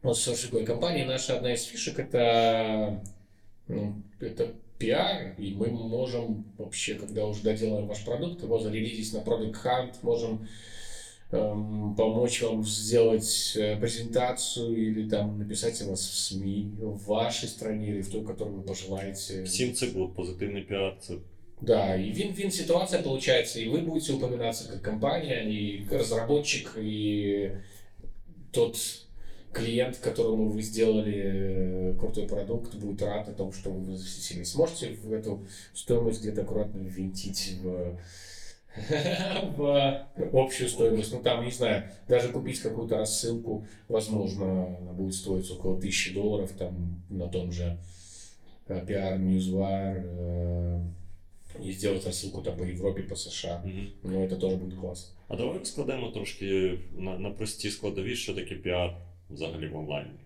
[0.08, 3.02] аутсорсинговая компания, наша одна из фишек это,
[3.68, 9.20] ну, это пиар, и мы можем вообще, когда уже доделаем ваш продукт, его зарелизить на
[9.20, 10.48] Product Hunt, можем
[11.32, 17.48] эм, помочь вам сделать э, презентацию или там написать о вас в СМИ, в вашей
[17.48, 19.44] стране или в той, которую вы пожелаете.
[19.44, 20.98] Всім це буде позитивний піар.
[21.00, 21.14] Це
[21.62, 27.52] Да, и вин-вин ситуация получается, и вы будете упоминаться как компания, и разработчик, и
[28.52, 29.05] тот
[29.55, 34.45] клиент, которому вы сделали э, крутой продукт, будет рад о том, что вы засели.
[34.45, 37.99] Сможете в эту стоимость где-то аккуратно ввинтить в,
[39.57, 41.13] в общую стоимость.
[41.13, 46.53] Ну, там, не знаю, даже купить какую-то рассылку, возможно, она будет стоить около тысячи долларов,
[46.57, 47.79] там, на том же
[48.69, 50.81] э, PR Newswire, э,
[51.61, 53.61] и сделать рассылку там по Европе, по США.
[53.65, 53.91] Мгм.
[54.05, 55.13] Ну, это тоже будет классно.
[55.27, 58.97] А давай розкладемо трошки на, на прості складові, що таке піар
[59.30, 60.20] Взагалі в онлайні.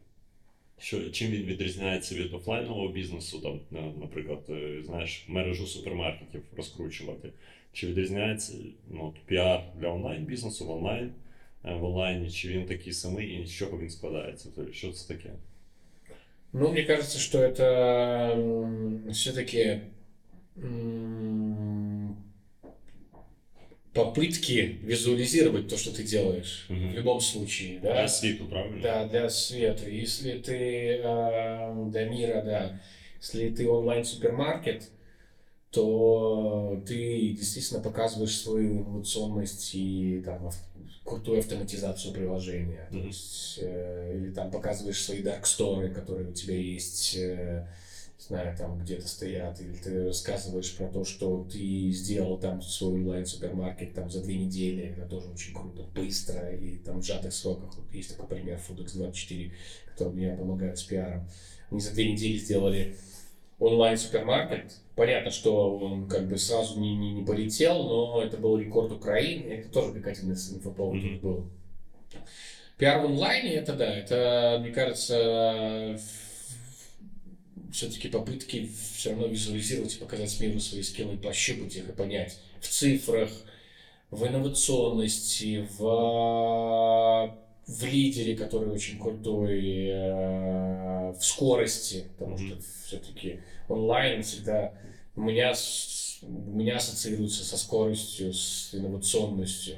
[0.80, 3.60] Що, чим він відрізняється від офлайнового бізнесу, там,
[4.02, 7.30] наприклад, е, знаєш, мережу супермаркетів розкручувати.
[7.74, 8.54] Чи відрізняється
[8.90, 11.12] ну, піар для онлайн-бізнесу в онлайн,
[11.66, 14.50] е, в онлайні, чи він такий самий і з чого він складається?
[14.56, 15.30] Тобто, Що це таке?
[16.54, 19.82] Ну, мне кажется, что это все-таки
[24.04, 26.92] попытки визуализировать то, что ты делаешь Мгм.
[26.92, 27.94] в любом случае, да?
[27.94, 28.82] Для світу, правильно?
[28.82, 29.90] Да, для света.
[29.90, 32.80] Если ты э, для мира, да.
[33.20, 34.90] Если ты онлайн-супермаркет,
[35.72, 40.50] то ты действительно показываешь свою инновационность и там
[41.04, 42.88] крутую автоматизацию приложения.
[42.90, 43.08] То Мгм.
[43.08, 47.68] есть, э, или там показываешь свои дарксторы, которые у тебя есть, э,
[48.20, 53.94] знаю, там где-то стоят, или ты рассказываешь про то, что ты сделал там свой онлайн-супермаркет
[53.94, 57.76] там за две недели, это тоже очень круто, быстро и там в сжатых сроках.
[57.78, 59.52] Вот есть такой пример FoodX24,
[59.88, 61.28] который мне помогает с пиаром.
[61.72, 62.96] Они за две недели сделали
[63.60, 64.80] онлайн-супермаркет.
[64.96, 69.48] Понятно, что он как бы сразу не, не, не полетел, но это был рекорд Украины,
[69.54, 71.20] это тоже как один из инфоповодов Мгм.
[71.20, 71.46] был.
[72.78, 76.00] Пиар в онлайне, это да, это, мне кажется,
[77.72, 82.68] все-таки попытки все равно визуализировать и показать миру свои скиллы, пощупать их и понять в
[82.68, 83.30] цифрах,
[84.12, 94.24] в инновационности, в, в лидере, который очень крутой, э, в скорости, потому что все-таки онлайн
[94.24, 94.74] всегда
[95.16, 95.54] у меня,
[96.24, 99.76] у меня ассоциируется со скоростью, с инновационностью.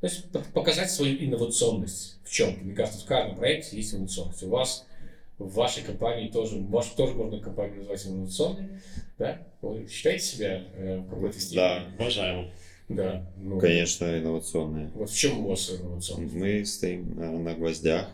[0.00, 2.64] То есть показать свою инновационность в чем-то.
[2.64, 4.42] Мне кажется, в каждом проекте есть инновационность.
[4.42, 4.86] У вас
[5.37, 8.67] в вашей компании тоже, ваш тоже можно компанию назвать инновационной,
[9.17, 9.41] да?
[9.61, 11.55] Вы считаете себя э, в какой-то степени?
[11.57, 12.47] Да, Вважаємо.
[12.89, 13.25] Да.
[13.37, 14.89] Ну, конечно, инновационные.
[14.95, 16.33] Вот в чем у вас инновационность?
[16.33, 18.09] Мы стоим э, на гвоздях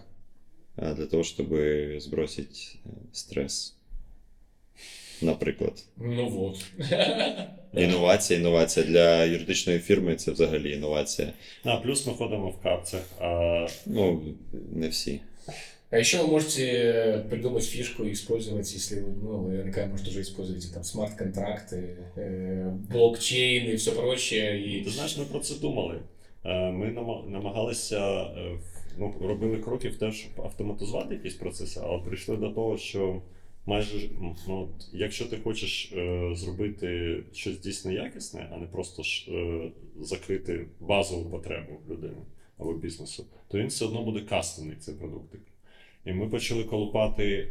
[0.76, 3.76] э, для того, чтобы сбросить э, стресс.
[5.22, 5.84] Наприклад.
[5.98, 6.66] Ну вот.
[7.74, 11.34] Інновація, інновація для юридичної фірми це взагалі інновація.
[11.64, 13.02] А, плюс ми ходимо в капцях.
[13.20, 14.22] А, Ну,
[14.72, 15.22] не всі.
[15.92, 20.22] А еще вы можете придумать фишку и использовать, если вы, ну, вы наверняка, может, уже
[20.22, 24.60] используете там смарт-контракты, э, блокчейн и все прочее.
[24.80, 24.84] И...
[24.84, 26.00] Ти знаєш, ми про це думали.
[26.46, 31.80] Е, Ми нама- намагалися, е, в- ну, робили кроки в те, щоб автоматизувати якісь процеси,
[31.84, 33.22] але прийшли до того, що
[33.66, 38.66] майже ж, м, ну, от, якщо ти хочеш е, зробити щось дійсно якісне, а не
[38.68, 42.18] просто ж, е, закрити базову потребу людини
[42.58, 45.42] або бізнесу, то він все одно буде кастомний цей продуктик.
[46.07, 47.49] І ми почали колупати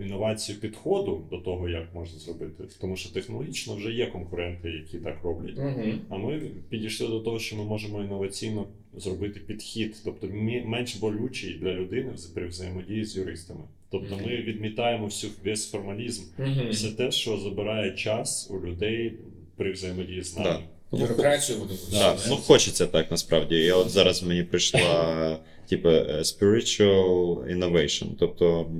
[0.00, 2.64] інновацію підходу до того, як можна зробити.
[2.80, 5.56] Тому що технологічно вже є конкуренти, які так роблять.
[5.58, 6.00] Мгм.
[6.08, 10.26] А ми підійшли до того, що ми можемо інноваційно зробити підхід, тобто
[10.64, 13.60] менш болючий для людини при взаємодії з юристами.
[13.90, 16.68] Тобто ми відмітаємо всю весь формалізм, Мгм.
[16.70, 19.14] все те, що забирає час у людей
[19.56, 20.50] при взаємодії з нами.
[20.50, 20.60] Да.
[20.92, 21.58] Ну, Бюрократию.
[21.92, 23.54] Да, ну хочеться так насправді.
[23.54, 28.06] Я от зараз мені прийшла типу е, spiritual innovation.
[28.18, 28.70] Тобто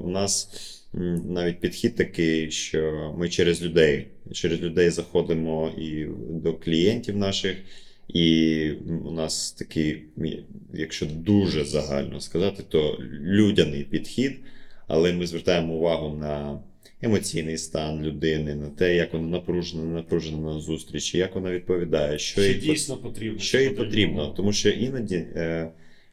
[0.00, 0.50] у нас
[1.24, 7.56] навіть підхід такий, що ми через людей, через людей заходимо і до клієнтів наших.
[8.08, 8.70] І
[9.04, 10.04] у нас такий,
[10.74, 14.32] якщо дуже загально сказати, то людяний підхід,
[14.86, 16.58] але ми звертаємо увагу на
[17.04, 22.42] емоційний стан людини, на те, як вона напружена, напружена на зустрічі, як вона відповідає, що,
[22.42, 23.38] їй дійсно потрібно.
[23.38, 24.26] що їй потрібно.
[24.36, 25.70] Тому що іноді е,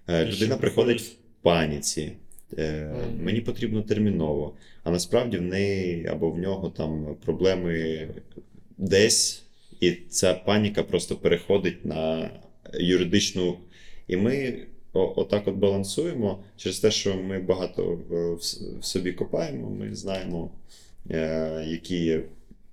[0.08, 2.12] е, людина приходить в паніці.
[2.58, 2.94] Е.
[3.20, 4.56] Мені потрібно терміново.
[4.84, 8.08] А насправді в неї або в нього там проблеми
[8.78, 9.44] десь,
[9.80, 12.30] і ця паніка просто переходить на
[12.74, 13.58] юридичну.
[14.08, 14.54] І ми
[14.94, 18.34] отак от балансуємо через те, що ми багато е,
[18.80, 20.52] в собі копаємо, ми знаємо,
[21.66, 22.24] які є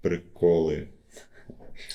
[0.01, 0.89] приколи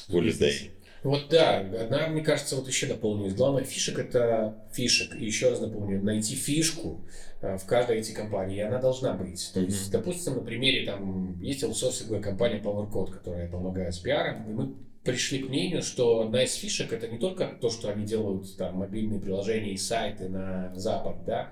[0.09, 0.69] у людей.
[1.03, 3.27] Вот да, одна, мне кажется, вот еще дополню.
[3.27, 5.15] Из главных фишек это фишек.
[5.15, 7.01] И еще раз напомню, найти фишку
[7.41, 9.51] в каждой IT-компании, и она должна быть.
[9.53, 9.69] То Мгм.
[9.69, 14.73] есть, допустим, на примере там есть аутсорсинговая компания PowerCode, которая помогает с пиаром, и мы
[15.03, 18.75] пришли к мнению, что одна из фишек это не только то, что они делают там
[18.77, 21.51] мобильные приложения и сайты на Запад, да,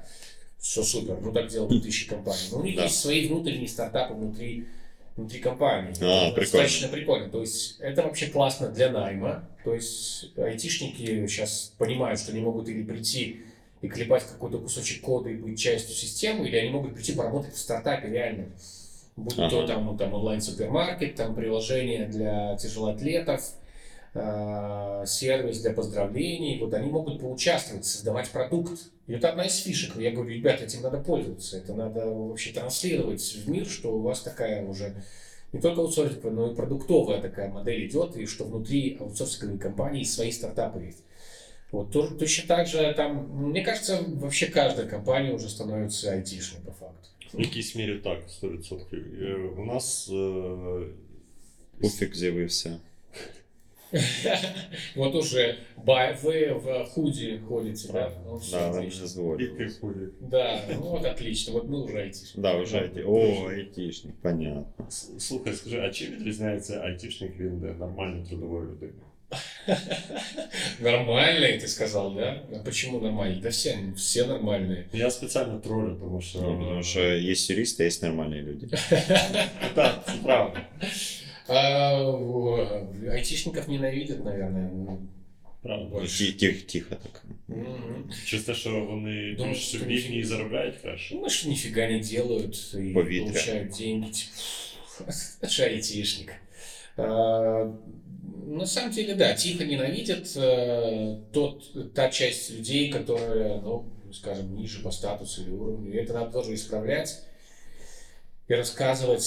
[0.62, 2.84] все супер, ну так делают тысячи компаний, но у них Да.
[2.84, 4.68] есть свои внутренние стартапы внутри
[5.18, 5.92] внутри компании.
[6.02, 6.40] А, Это прикольно.
[6.64, 7.30] Достаточно прикольно.
[7.30, 9.44] То есть это вообще классно для найма.
[9.66, 13.42] То есть айтишники сейчас понимают, что они могут или прийти
[13.82, 17.58] и клепать какой-то кусочек кода и быть частью системы, или они могут прийти поработать в
[17.58, 18.46] стартапе реально.
[19.18, 19.68] Будь то Ага.
[19.68, 23.44] там, ну, там онлайн-супермаркет, там приложение для тяжелоатлетов,
[25.07, 26.59] сервис для поздравлений.
[26.59, 28.91] Вот они могут поучаствовать, создавать продукт.
[29.07, 29.97] И это одна из фишек.
[29.97, 31.59] Я говорю, ребята, этим надо пользоваться.
[31.59, 34.95] Это надо вообще транслировать в мир, что у вас такая уже
[35.53, 40.33] не только аутсорсинговая, но и продуктовая такая модель идет, и что внутри аутсорсинговой компании свои
[40.33, 41.03] стартапы есть.
[41.73, 46.73] Вот тоже, точно так же там, мне кажется, вообще каждая компания уже становится айтишной по
[46.73, 47.09] факту.
[47.35, 48.95] В якійсь мірі так, 100%.
[49.23, 50.87] Е, У нас е,
[51.81, 52.77] Пуфік з'явився.
[54.97, 58.11] Вот уже ба- вы в худи ходите, да?
[58.27, 58.71] Ну, всё, Да, отлично.
[58.73, 59.49] вони вже зволили.
[59.49, 60.29] тільки ходять.
[60.31, 62.41] Да, ну вот отлично, вот мы уже айтишники.
[62.41, 63.03] Да, вже айті.
[63.03, 64.67] О, айтішник, понятно.
[64.89, 68.93] С- Слухай, скажи, а чим відрізняється айтішник від е, нормальної трудової людини?
[70.81, 72.43] Нормальные, ты сказал, да?
[72.55, 73.41] А почему нормальные?
[73.41, 74.85] Да все, все нормальные.
[74.93, 76.39] Я спеціально тролю, тому що.
[76.43, 78.67] Ну, Потому что есть юристы, а есть нормальные люди.
[79.75, 80.61] Так, це правда.
[81.51, 82.69] А, о,
[83.11, 84.71] айтишников ненавидят, наверное.
[84.75, 84.99] ну,
[85.63, 85.85] Правда.
[85.87, 86.25] Больше.
[86.27, 87.25] Ті- Тих, тихо так.
[87.49, 88.11] Мгм.
[88.27, 90.25] Через те, що вони Думаю, більш що суб'єктні і ні.
[90.25, 91.15] заробляють краще.
[91.15, 93.25] Ну, что нифига не делают и Повитря.
[93.33, 94.11] получают деньги.
[94.11, 95.11] Типа,
[95.43, 96.33] Это же айтишник.
[96.97, 97.73] А,
[98.49, 104.83] На самом деле, да, тихо ненавидят э, тот, та часть людей, которая, ну, скажем, ниже
[104.83, 105.93] по статусу или уровню.
[105.93, 107.23] И это надо тоже исправлять
[108.49, 109.27] и рассказывать,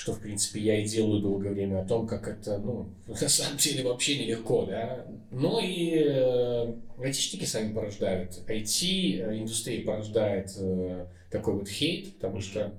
[0.00, 3.58] что, в принципе, я и делаю долгое время о том, как это, ну, на самом
[3.58, 5.06] деле вообще нелегко, да.
[5.30, 8.32] Но и э, айтишники сами порождают.
[8.48, 12.72] IT-индустрия порождает э, такой вот хейт, потому что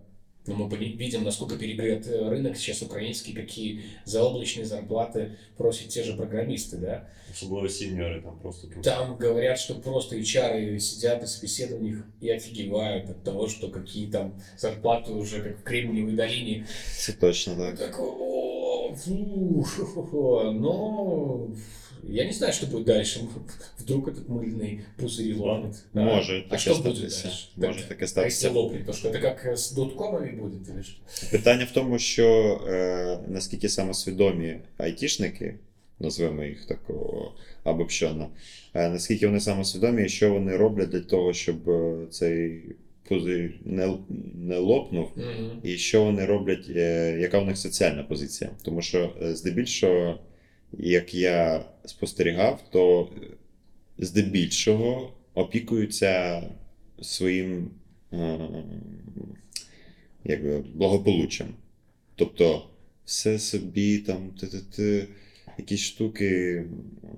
[0.48, 6.04] Но мы пони- видим, насколько перегрет э, рынок сейчас украинский, какие заоблачные зарплаты просят те
[6.04, 7.08] же программисты, да.
[7.32, 8.68] Особливо сіньори там просто.
[8.84, 14.34] Там говорят, что просто HR сидят на собеседованиях и офигевают от того, что какие там
[14.58, 16.66] зарплаты уже как в Кремниевой долине.
[16.98, 17.78] Це точно так.
[17.80, 19.66] Так, о, фу,
[20.54, 21.48] но
[22.09, 23.21] я не знаю, что будет дальше.
[23.79, 25.75] Вдруг этот мыльный пузырь лопнет.
[25.95, 26.01] Да.
[26.05, 27.23] Може А таке что будет статися.
[27.25, 27.49] дальше?
[27.57, 28.51] Може Так, таке А если статися.
[28.51, 31.01] лопнет, то что это как с доткомами будет или что?
[31.31, 35.55] Питання в тому, що е, наскільки самосвідомі айтішники,
[36.01, 37.33] назвемо їх такого
[37.65, 38.29] обобщенно,
[38.75, 42.63] е, наскільки вони самосвідомі і що вони роблять для того, щоб е, цей
[43.09, 43.95] пузир не,
[44.35, 45.11] не лопнув,
[45.63, 48.51] і що вони роблять, е, яка в них соціальна позиція.
[48.63, 50.19] Тому що е, здебільшого,
[50.78, 53.10] як я спостерігав, то
[53.98, 56.44] здебільшого опікуються
[57.02, 57.70] своїм
[58.14, 58.38] е,
[60.24, 61.48] якби, благополуччям.
[62.16, 62.70] Тобто,
[63.06, 65.08] все собі там ти-ти-ти,
[65.58, 66.64] якісь штуки.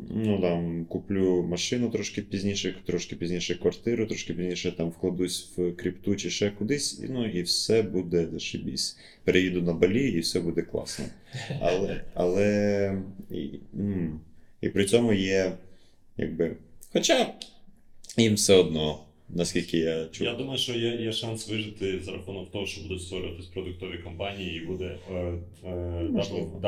[0.10, 6.16] Ну там куплю машину трошки пізніше, трошки пізніше квартиру, трошки пізніше там вкладусь в крипту
[6.16, 8.98] чи ще кудись, ну і все буде зашибісь.
[9.24, 11.06] Переїду на Балі і все буде класно.
[11.62, 13.50] Але, але і,
[14.62, 15.52] і при цьому є,
[16.18, 16.56] якби.
[16.94, 17.34] Хоча
[18.18, 19.06] їм все одно,
[19.36, 20.28] наскільки я чув.
[20.28, 24.58] Я думаю, що є, є шанс вижити за рахунок того, що будуть створюватись продуктові компанії
[24.58, 26.60] і буде е, е, double, Можливо.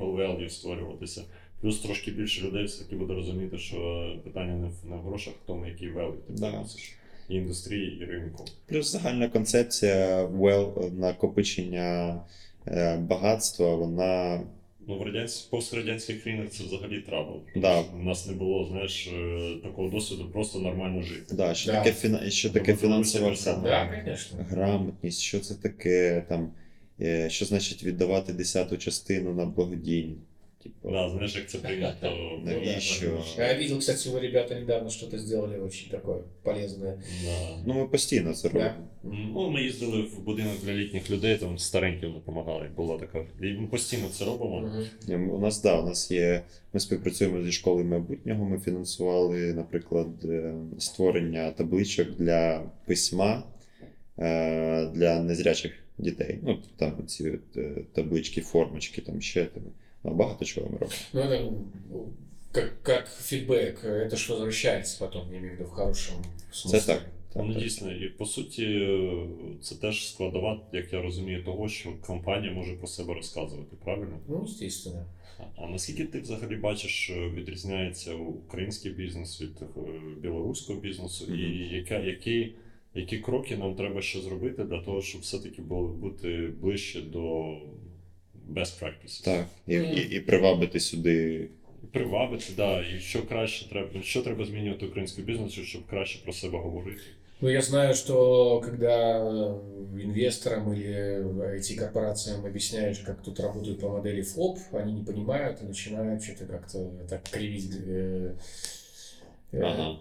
[0.00, 1.22] value створюватися.
[1.60, 5.46] Плюс трошки більше людей все-таки буде розуміти, що питання не в, не в грошах, в
[5.46, 6.50] тому, який value ти Да.
[6.50, 6.92] приносиш.
[7.28, 8.44] І індустрії, і ринку.
[8.66, 12.20] Плюс загальна концепція well, накопичення
[12.68, 14.40] е, багатства, вона
[14.88, 17.42] Ну, в радянських пострадянських країнах це взагалі трабл.
[17.56, 17.80] Да.
[17.80, 21.34] У нас не було, знаєш, е, такого досвіду просто нормально жити.
[21.34, 21.78] да, що Да.
[21.78, 22.30] таке, фіна...
[22.30, 26.52] що таке Тому фінансова дуже Да, грамотність, що це таке, там,
[27.00, 30.20] е, що значить віддавати десяту частину на благодійність.
[30.68, 32.12] Типу, Да, знаєш, як це прийнято.
[32.44, 33.24] Навіщо?
[33.38, 36.98] Я видел, кстати, его ребята недавно что-то сделали очень такое полезное.
[37.24, 37.62] Да.
[37.66, 38.70] Ну, ми постійно це робимо.
[39.04, 42.70] Ну, ми їздили в будинок для літніх людей, там стареньким допомагали.
[42.76, 43.24] Була така.
[43.42, 44.72] І ми постійно це робимо.
[45.08, 46.42] Ні, У нас да, у нас є.
[46.72, 48.44] Ми співпрацюємо зі школою майбутнього.
[48.44, 53.42] Ми фінансували, наприклад, е, створення табличок для письма
[54.18, 56.38] е, для незрячих дітей.
[56.42, 59.62] Ну, там ці е, таблички, формочки, там ще там.
[60.05, 60.99] ну, Багато чого ми робимо.
[61.13, 61.51] Ну, это
[61.91, 62.13] ну,
[62.51, 66.15] как, как фидбэк, это ж возвращается потом, я имею в виду, в хорошем
[66.53, 66.79] смысле.
[66.79, 67.01] Це так.
[67.33, 67.63] так, Ну, так.
[67.63, 69.27] дійсно, і по суті, е,
[69.61, 74.19] це теж складова, як я розумію, того, що компанія може про себе розказувати, правильно?
[74.27, 75.05] Ну, естественно.
[75.39, 79.65] А- А наскільки ти взагалі бачиш, е, відрізняється український бізнес від е,
[80.21, 81.75] білоруського бізнесу, і Мгм.
[81.75, 82.53] яка, які,
[82.95, 87.55] які кроки нам треба ще зробити для того, щоб все-таки було бути ближче до
[88.53, 89.23] best practices?
[89.25, 89.45] Так.
[89.67, 91.47] І, і, і привабити сюди.
[91.91, 96.57] Привабити, да, і що краще треба, що треба змінювати українському бізнесу, щоб краще про себе
[96.57, 97.01] говорити.
[97.41, 99.17] Ну, я знаю, что когда
[100.03, 101.23] инвесторам или
[101.57, 106.79] IT-корпорациям объясняешь, как тут работают по модели ФОП, они не понимают и начинают что-то как-то
[107.09, 107.71] так кривить.
[107.87, 108.31] э,
[109.53, 109.97] э, Ага.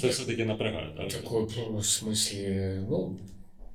[0.00, 1.08] Це все-таки напрягає, так?
[1.22, 3.16] Такой, в смысле, ну,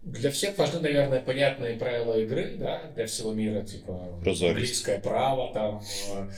[0.02, 3.92] для всех важны, наверное, понятные правила игры, да, для всего мира, типа
[4.22, 4.54] Прозорість.
[4.56, 5.82] английское право, там,
[6.14, 6.30] э,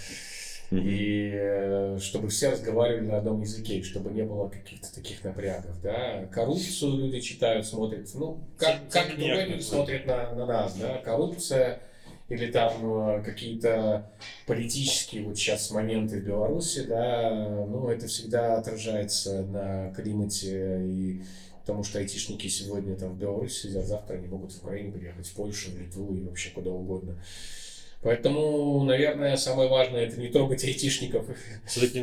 [0.72, 6.26] и э, чтобы все разговаривали на одном языке, чтобы не было каких-то таких напрягов, да.
[6.32, 11.78] Коррупцию люди читают, смотрят, ну, как, как другие люди смотрят на, на нас, да, коррупция
[12.28, 12.72] или там
[13.18, 14.10] э, какие-то
[14.46, 17.30] политические вот сейчас моменты в Беларуси, да,
[17.68, 21.22] ну, это всегда отражается на климате и
[21.62, 25.34] потому что айтишники сегодня там в Беларуси сидят, завтра они могут в Украину приехать, в
[25.34, 27.16] Польшу, в Литву и вообще куда угодно.
[28.02, 31.24] Поэтому, наверное, самое важное это не трогать айтишников.
[31.66, 32.00] Все-таки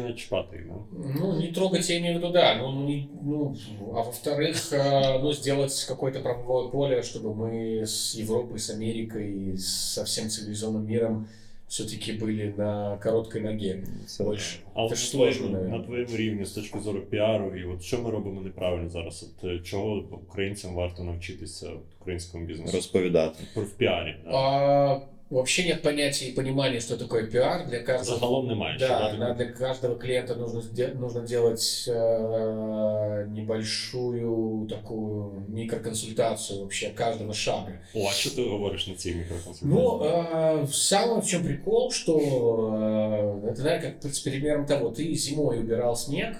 [0.53, 0.74] їх, да?
[1.20, 2.55] Ну, не трогать, я имею в виду, да.
[2.55, 3.53] Ну, ну, не- ну,
[3.93, 10.05] а во-вторых, э, ну, сделать какое-то правовое поле, чтобы мы с Европой, с Америкой, со
[10.05, 11.28] всем цивилизованным миром
[11.70, 13.84] все-таки были на короткой ноге.
[14.05, 14.57] Це, Больше.
[14.74, 15.78] А Це ж на твоєму, сложно, наверное.
[15.80, 19.30] на твоєму рівні з точки зору піару, і от що ми робимо неправильно зараз?
[19.38, 19.95] От е, чого
[20.28, 22.76] українцям варто навчитися от, українському бізнесу?
[22.78, 23.43] розповідати.
[23.53, 24.15] Про в піарі.
[24.26, 24.32] Да.
[24.32, 28.18] А, вообще нет понятия и понимания, что такое пиар для каждого.
[28.18, 28.78] Загалом немає.
[28.78, 36.61] ще, Да, да, на- для каждого клиента нужно, сде- нужно делать э, небольшую такую микроконсультацию
[36.61, 37.72] вообще каждого шага.
[37.95, 39.70] О, а що ти говориш на цій мікроконсультації?
[39.74, 44.90] Ну, э, в самом в чем прикол, что э, это, наверное, как с примером того,
[44.90, 46.36] ты зимой убирал снег,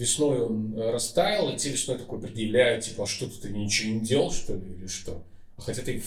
[0.00, 3.94] весной он э, растаял, и тебе весной такой предъявляют, типа, а что ты, ты ничего
[3.94, 5.12] не делал, что ли, или что?
[5.66, 6.00] хотя ты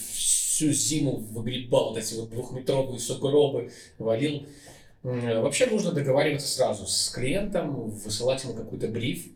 [0.57, 4.47] всю зиму выгребал вот эти вот двухметровые сугробы, валил.
[5.03, 9.27] Вообще нужно договариваться сразу с клиентом, высылать ему какой-то бриф,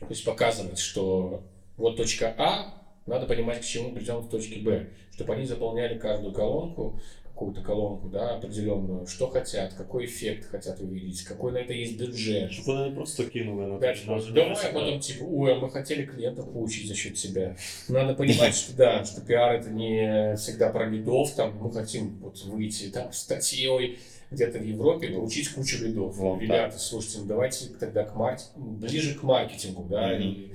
[0.00, 1.42] то есть показывать, что
[1.78, 6.34] вот точка А, надо понимать, к чему придем в точке Б, чтобы они заполняли каждую
[6.34, 7.00] колонку,
[7.34, 12.52] какую-то колонку, да, определенную, что хотят, какой эффект хотят увидеть, какой на это есть бюджет.
[12.64, 16.04] Вони не просто кинули на Дальше, на давай, а потом типа, ой, а мы хотели
[16.04, 17.56] клиентов получить за счет себя.
[17.88, 22.40] Надо понимать, что да, что пиар это не всегда про лидов, там мы хотим вот
[22.44, 23.98] выйти там статьей
[24.30, 26.14] где-то в Европе, получить кучу лидов.
[26.16, 28.38] Вот Ребята, слушайте, ну давайте тогда к марк...
[28.56, 30.52] ближе к маркетингу, да, и-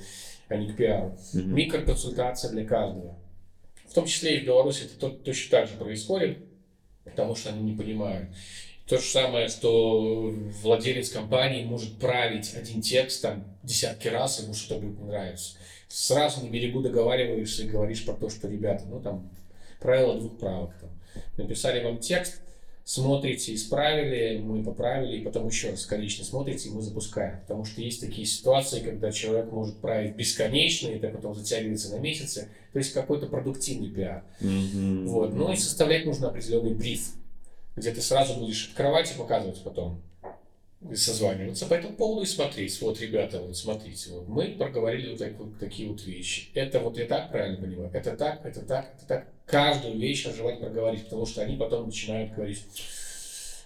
[0.47, 1.17] а не к пиару.
[1.33, 3.17] Микроконсультация для каждого.
[3.85, 6.37] В том числе и в Беларуси это то- точно так же происходит,
[7.03, 8.29] потому что они не понимают.
[8.87, 10.33] То же самое, что
[10.63, 15.57] владелец компании может править один текст там десятки раз, ему что-то будет не нравиться.
[15.87, 19.29] Сразу на берегу договариваешься и говоришь про то, что, ребята, ну там,
[19.79, 20.73] правило двух правок.
[20.79, 20.89] Там.
[21.37, 22.41] Написали вам текст,
[22.89, 27.39] смотрите, исправили, мы поправили, и потом еще раз вторично смотрите, и мы запускаем.
[27.41, 31.99] Потому что есть такие ситуации, когда человек может править бесконечно, и это потом затягивается на
[31.99, 32.49] месяцы.
[32.73, 34.23] То есть какой-то продуктивный пиар.
[34.41, 35.07] Мгм.
[35.07, 35.35] Вот.
[35.35, 37.13] Ну и составлять нужно определенный бриф,
[37.75, 40.01] где ты сразу будешь открывать и показывать потом.
[40.89, 42.81] И созваниваться по этому поводу и смотреть.
[42.81, 46.49] Вот, ребята, вот смотрите, вот мы проговорили вот, так- вот такие вот вещи.
[46.55, 47.91] Это вот я так правильно понимаю?
[47.93, 52.32] Это так, это так, это так Каждую вещь желательно проговорить, потому что они потом начинают
[52.34, 52.62] говорить,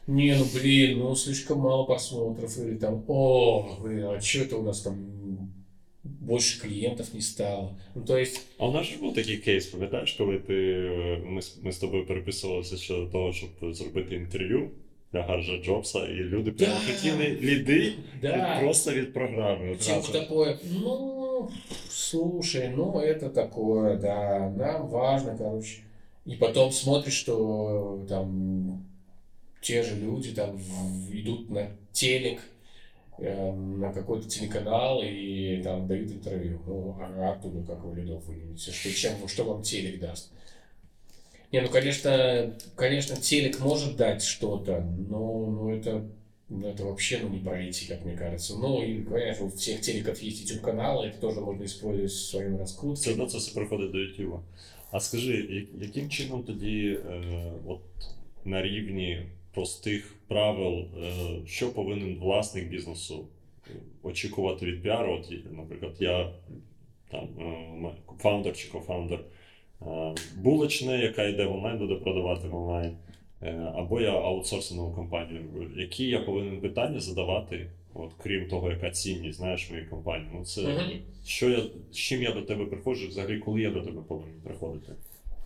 [0.06, 4.62] не, ну блин, ну слишком мало просмотров, или там, о, блин, а что это у
[4.62, 4.96] нас там
[6.04, 7.76] больше клиентов не стало.
[7.94, 11.42] Ну, то есть, А у нас ж був такий кейс, пам'ятаєш, коли ти, е, ми,
[11.42, 14.70] з- ми з тобою переписувалися щодо того, щоб зробити інтерв'ю
[15.12, 16.92] для Гарджа Джобса, і люди прямо Да.
[16.92, 17.92] хотіли ліди
[18.22, 18.58] да.
[18.60, 19.76] просто від програми.
[19.76, 20.12] Типа одразу.
[20.12, 20.58] такое,
[21.33, 21.49] ну,
[21.89, 25.81] слушай, ну это такое, да, нам важно, короче.
[26.25, 28.85] И потом смотришь, что там
[29.61, 30.57] те же люди там
[31.11, 32.41] идут на телек,
[33.17, 36.61] э, на какой-то телеканал и там дают интервью.
[36.65, 38.71] Ну, а оттуда как вы лидов вынесете?
[38.71, 40.31] Что, чем, что вам телек даст?
[41.51, 46.09] Не, ну, конечно, конечно, телек может дать что-то, но, но это, ну,
[46.52, 48.56] это вообще ну, не пройти, как мне кажется.
[48.58, 52.58] Ну, и, конечно, у всех телеков есть YouTube-каналы, это тоже можно использовать в своем Все
[52.60, 53.10] раскрутке.
[53.12, 54.42] одно це все приходить до Ютуба.
[54.90, 57.80] А скажи, я- яким чином тоді, е, от
[58.44, 59.22] на рівні
[59.54, 60.86] простих правил, е,
[61.46, 63.26] що повинен власник бізнесу
[63.66, 65.12] е, очікувати від піару?
[65.20, 66.32] От, є- наприклад, я
[67.10, 69.20] там е, м- фаундер чи кофаундер
[69.86, 72.96] е, булочне, яка йде в онлайн, буде продавати в онлайн, е,
[73.74, 75.42] або я аутсорсингову компанію.
[75.76, 80.30] Які я повинен питання задавати, от, крім того, яка цінність знаєш моєї компанії?
[80.34, 80.90] Ну, це Мгм.
[81.26, 81.58] що я,
[81.92, 84.92] з чим я до тебе приходжу, взагалі, коли я до тебе повинен приходити?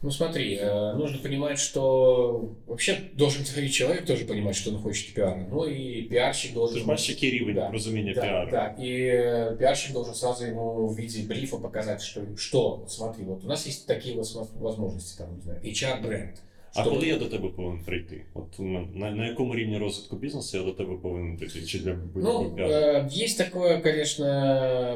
[0.04, 5.14] Ну, смотри, э, нужно понимать, что вообще должен говорить человек тоже понимать, что он хочет
[5.14, 5.46] пиара.
[5.52, 6.74] Ну, и пиарщик должен...
[6.74, 8.50] Ти ж бачиш, який рівень Да, розуміння Да, піару.
[8.50, 13.24] да, и э, пиарщик должен сразу ему в виде брифа показать, что, что, вот смотри,
[13.24, 16.34] вот у нас есть такие воз- возможности, там, не знаю, HR-бренд.
[16.74, 18.22] А Что коли вот- я до тебе повинен прийти?
[18.34, 21.62] От у мене- на, на якому рівні розвитку бізнесу я до тебе повинен прийти?
[21.62, 22.72] Чи для будь-якого Ну, піару?
[22.72, 24.24] э, есть такое, конечно,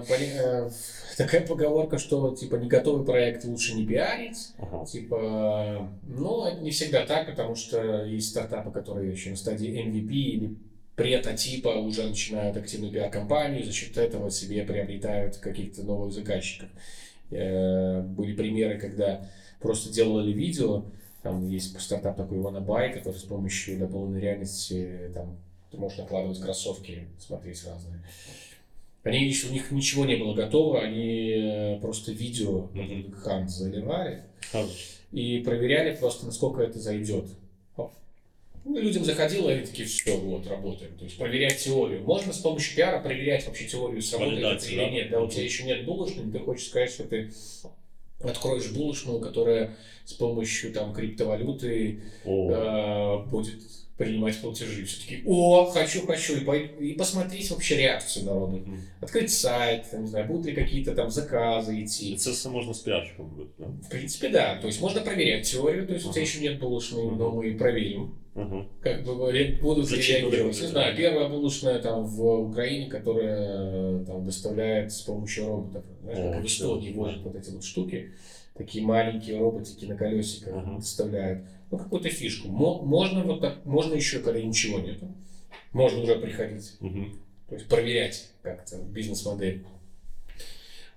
[0.09, 0.71] поли- э,
[1.17, 4.39] такая поговорка, что, типа, не готовый проект лучше не пиарить.
[4.59, 4.85] Ага.
[4.87, 10.13] Типа, ну, это не всегда так, потому что есть стартапы, которые еще на стадии MVP
[10.13, 10.51] или
[10.95, 16.69] прототипа уже начинают активную пиар-компанию, за счет этого себе приобретают каких-то новых заказчиков.
[17.31, 19.21] Э, Были примеры, когда
[19.61, 20.85] просто делали видео,
[21.24, 25.38] там есть стартап такой Wannabuy, который с помощью дополненной реальности, там,
[25.72, 28.04] ты можешь накладывать кроссовки, смотреть разные.
[29.04, 33.16] Они еще, у них ничего не было готово, они э, просто видео на Мгм.
[33.26, 34.24] Hunt заливали,
[35.12, 37.26] и проверяли просто, насколько это зайдет.
[38.64, 40.96] Ну, людям заходило, и они такие, все, вот, работаем.
[40.96, 42.04] То есть проверять теорию.
[42.04, 44.90] Можно с помощью пиара проверять вообще теорию, сработает это или да?
[44.90, 45.10] нет.
[45.10, 47.32] Да, у тебя еще нет булочной, ты хочешь сказать, что ты
[48.24, 53.62] откроешь булочную, которая с помощью там криптовалюты э, будет
[54.06, 54.84] принимать платежи.
[54.86, 56.36] Все таки о, хочу, хочу.
[56.38, 58.58] И, пой- и посмотреть вообще реакцию народа.
[58.58, 58.80] мгм.
[59.02, 62.16] Открыть сайт, там, не знаю, будут ли какие-то там заказы идти.
[62.16, 63.68] все можна з піарщиком робити, так?
[63.88, 64.58] В принципе, да.
[64.62, 67.16] То есть можно проверять теорию, то есть у тебя еще нет булочной, Ага.
[67.16, 68.12] но мы проверим.
[68.36, 68.66] Ага.
[68.82, 69.16] Как бы
[69.62, 70.56] будут ли Зачем реагировать.
[70.56, 70.66] это?
[70.66, 75.84] Не знаю, первая булочная там в Украине, которая э, там доставляет с помощью роботов.
[76.04, 77.00] Знаешь, О, как в Эстонии да.
[77.00, 78.12] возят вот эти вот штуки.
[78.58, 80.76] Такие маленькие роботики на колесиках Ага.
[80.78, 81.40] доставляют.
[81.72, 82.50] Ну, какую-то фишку.
[82.50, 85.08] Мо- можно вот так, можно еще, когда ничего нету.
[85.72, 86.74] Можно уже приходить.
[86.82, 87.20] Мгм.
[87.48, 89.64] То есть проверять как-то бизнес-модель.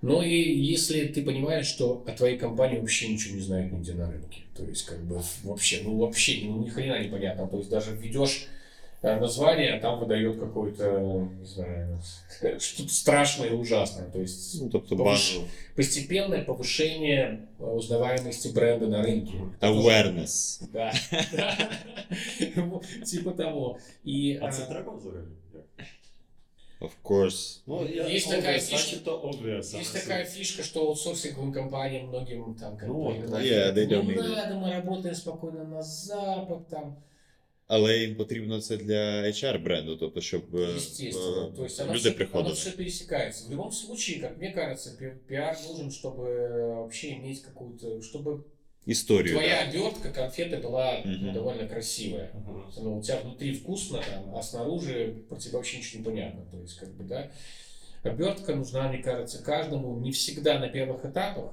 [0.01, 4.11] Но и если ты понимаешь, что о твоей компании вообще ничего не знают нигде на
[4.11, 7.95] рынке, то есть как бы вообще, ну вообще ну, ни хрена непонятно, то есть даже
[7.95, 8.49] введешь э,
[9.19, 10.99] название, а там выдает какое-то,
[11.39, 11.99] не знаю,
[12.59, 15.41] что-то страшное и ужасное, то есть Ну, тобто повыш-
[15.75, 19.33] постепенное повышение э, узнаваемости бренда на рынке.
[19.61, 20.63] Awareness.
[20.73, 20.91] Да,
[23.05, 23.77] типа того.
[24.03, 25.25] И А це а, треба взагалі?
[26.81, 27.61] Of course.
[27.65, 28.59] Ну, я, Есть такая
[29.05, 29.79] то obvious.
[29.79, 34.19] Есть такая фишка, что аутсорсинговым компаниям многим там как Ну, yeah, they don't не need
[34.19, 34.35] it».
[34.35, 36.97] надо, мы работаем спокойно на Запад, там,
[37.66, 41.50] Але їм потрібно це для HR бренду, тобто, щоб е, естественно.
[41.54, 42.54] е, То есть оно люди все, оно приходили.
[42.54, 43.48] все пересекается.
[43.48, 46.24] В любом случае, как мне кажется, пи- пиар нужен, чтобы
[46.74, 48.40] вообще иметь какую-то, чтобы
[48.86, 49.34] Історію.
[49.34, 49.70] твоя да.
[49.70, 51.32] обертка конфеты была ну, Мгм.
[51.32, 52.30] довольно красивая.
[52.76, 56.40] Ну, у тебя внутри вкусно, там, а снаружи про тебя вообще ничего не понятно.
[56.50, 57.30] То есть, как бы, да,
[58.02, 61.52] обертка нужна, мне кажется, каждому не всегда на первых этапах.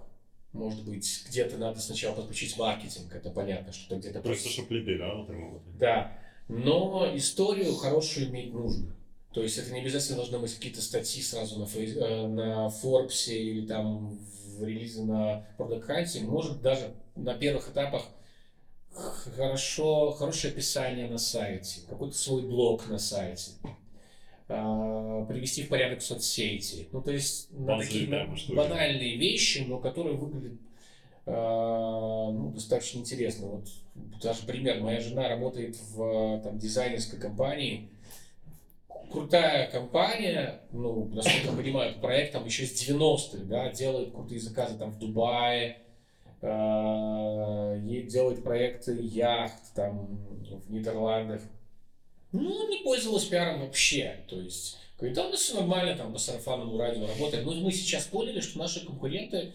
[0.53, 5.13] может быть, где-то надо сначала подключить маркетинг, это понятно, что-то где-то Просто щоб ліди, да,
[5.13, 5.65] отримувати.
[5.79, 6.11] Да,
[6.49, 8.95] но историю хорошую иметь нужно.
[9.33, 13.33] То есть это не обязательно должны быть какие-то статьи сразу на, фейс- э, на Forbes
[13.33, 14.19] или там
[14.59, 16.25] в релизе на Product Hunt.
[16.27, 18.03] Может даже на первых этапах
[18.93, 23.53] хорошо, хорошее описание на сайте, какой-то свой блог на сайте,
[25.29, 26.89] привести в порядок соцсети.
[26.93, 28.57] Ну, то есть на такие прямо штуки.
[28.57, 30.59] банальные вещи, но которые выглядят
[31.25, 33.47] а, ну, достаточно интересно.
[33.47, 33.69] Вот
[34.23, 34.81] даже пример.
[34.81, 37.91] Моя жена работает в там, дизайнерской компании.
[39.11, 44.79] Крутая компания, ну, насколько я понимаю, проект там еще с 90-х, да, делает крутые заказы
[44.79, 45.79] там в Дубае,
[46.41, 51.43] а, ей делает проекты яхт там в Нидерландах.
[52.33, 54.25] Ну, не пользовалась пиаром вообще.
[54.29, 57.45] То есть, говорит, да, у нас все нормально, там по сарафанному радио работает.
[57.45, 59.53] Но мы сейчас поняли, что наши конкуренты,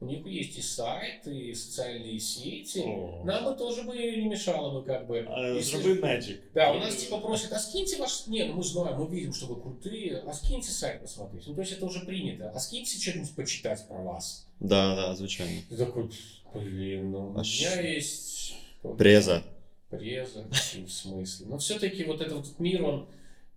[0.00, 2.84] у них есть и сайт, и социальные сети.
[2.86, 3.22] О.
[3.24, 5.26] Нам бы тоже бы не мешало бы как бы.
[5.28, 6.40] А, если- Зроби Magic.
[6.54, 8.26] Да, у нас типа просят, а скиньте ваш...
[8.28, 11.46] Не, ну мы знаем, мы видим, что вы крутые, а скиньте сайт посмотреть.
[11.48, 12.50] Ну, то есть это уже принято.
[12.54, 14.46] А скиньте что-нибудь почитать про вас.
[14.60, 15.62] Да, да, звичайно.
[15.68, 16.10] Ты такой,
[16.54, 18.54] блин, ну у А меня ш- есть...
[18.98, 19.42] Преза.
[19.90, 21.46] Преза, в смысле.
[21.46, 23.08] Но все-таки вот этот мир, он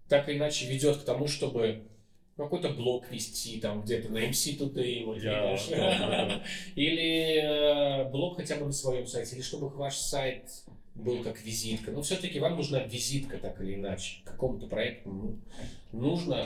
[0.07, 1.83] так или иначе ведет к тому, чтобы
[2.37, 6.43] какой-то блог вести там где-то на MC Today, вот видишь.
[6.75, 10.49] Или э, блог хотя бы на своем сайте, или чтобы ваш сайт
[10.95, 11.91] был как визитка.
[11.91, 14.21] Но все-таки вам нужна визитка так или иначе.
[14.23, 15.39] Какому-то проекту ну,
[15.91, 16.45] нужно,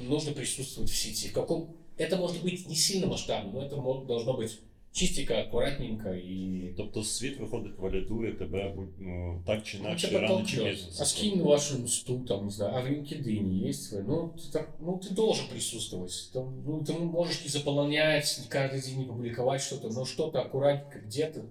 [0.00, 1.28] нужно присутствовать в сети.
[1.28, 1.76] В каком...
[1.96, 4.60] Это может быть не сильно масштабно, но это должно быть
[4.93, 10.19] чистенько, аккуратненько и Тобто світ виходить, валідує тебе будь- ну, так чи Ну, інакше, тебя
[10.19, 10.75] рано чи подтолкнет.
[10.75, 10.89] пізно.
[10.99, 14.03] А скинь на вашу инсту, там, не знаю, а в LinkedIn есть вы.
[14.07, 16.29] Ну, ты, так, ну, ты должен присутствовать.
[16.33, 20.99] Там, ну, ты можешь не заполнять, не каждый день не публиковать что-то, но что-то аккуратненько
[21.07, 21.41] где-то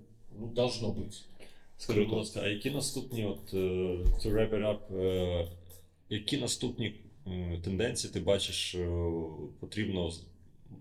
[0.40, 1.22] ну, должно быть.
[1.78, 5.48] Скажи, будь ласка, а які наступні, от, е, to wrap it up, е,
[6.10, 6.94] які наступні
[7.26, 8.88] е, тенденції ти бачиш е,
[9.60, 10.22] потрібно з-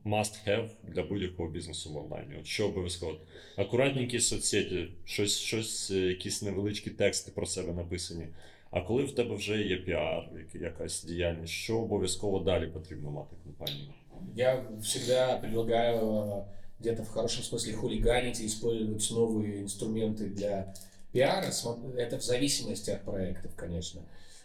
[0.05, 2.35] must have для будь-якого бізнесу в онлайні?
[2.39, 3.17] От що обов'язково?
[3.55, 8.27] Акуратненькі соцсеті, щось, щось, е, якісь невеличкі тексти про себе написані.
[8.71, 13.35] А коли в тебе вже є піар, як- якась діяльність, що обов'язково далі потрібно мати
[13.43, 13.89] компанії?
[14.35, 16.43] Я всегда предлагаю э,
[16.79, 20.73] где-то в хорошем смысле хулиганить и использовать новые инструменты для
[21.11, 21.47] пиара.
[21.49, 24.01] Смо- Это в зависимости от проектов, конечно.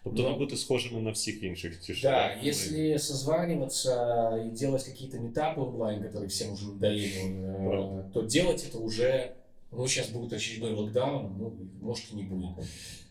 [0.06, 2.02] Тобто Ну, не бути схожими на всіх інших ті ж.
[2.02, 3.92] Да, так, если созваниваться
[4.46, 8.10] и делать какие-то метапы онлайн, которые всем уже надоели, э, Правда.
[8.12, 9.32] то делать это уже,
[9.72, 12.66] ну, сейчас будет очередной локдаун, ну, может и не будет.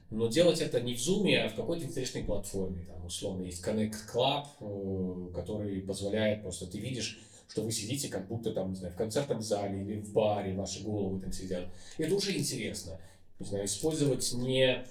[0.09, 2.85] Но делать это не в Zoom, а в какой-то интересной платформе.
[2.85, 8.27] Там, условно, есть Connect Club, э, который позволяет просто, ты видишь, что вы сидите как
[8.27, 11.63] будто там, не знаю, в концертном зале или в баре, ваши головы там сидят.
[11.97, 12.99] И это уже интересно.
[13.39, 14.83] Не знаю, использовать не...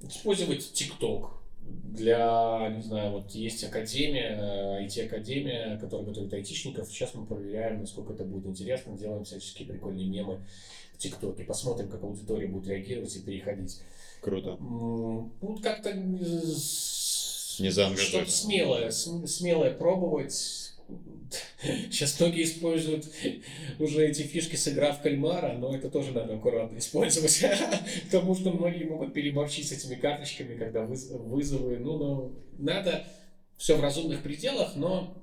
[0.00, 1.30] Использовать TikTok
[1.62, 6.88] для, не знаю, вот есть академия, э, IT-академия, которая готовит айтишников.
[6.88, 10.40] Сейчас мы проверяем, насколько это будет интересно, делаем всяческие прикольные мемы
[10.94, 13.80] в ТикТоке, посмотрим, как аудитория будет реагировать и переходить.
[14.20, 14.56] Круто.
[14.60, 15.30] Ну,
[15.62, 20.65] как-то э, Не что-то смелое, см- смелое пробовать.
[21.90, 23.06] Сейчас многие используют
[23.78, 27.44] уже эти фишки с игра в кальмара, но это тоже надо аккуратно использовать,
[28.04, 31.78] потому что многие могут переборщить с этими карточками, когда выз- вызовы.
[31.78, 33.06] Ну, ну, надо
[33.56, 35.16] все в разумных пределах, но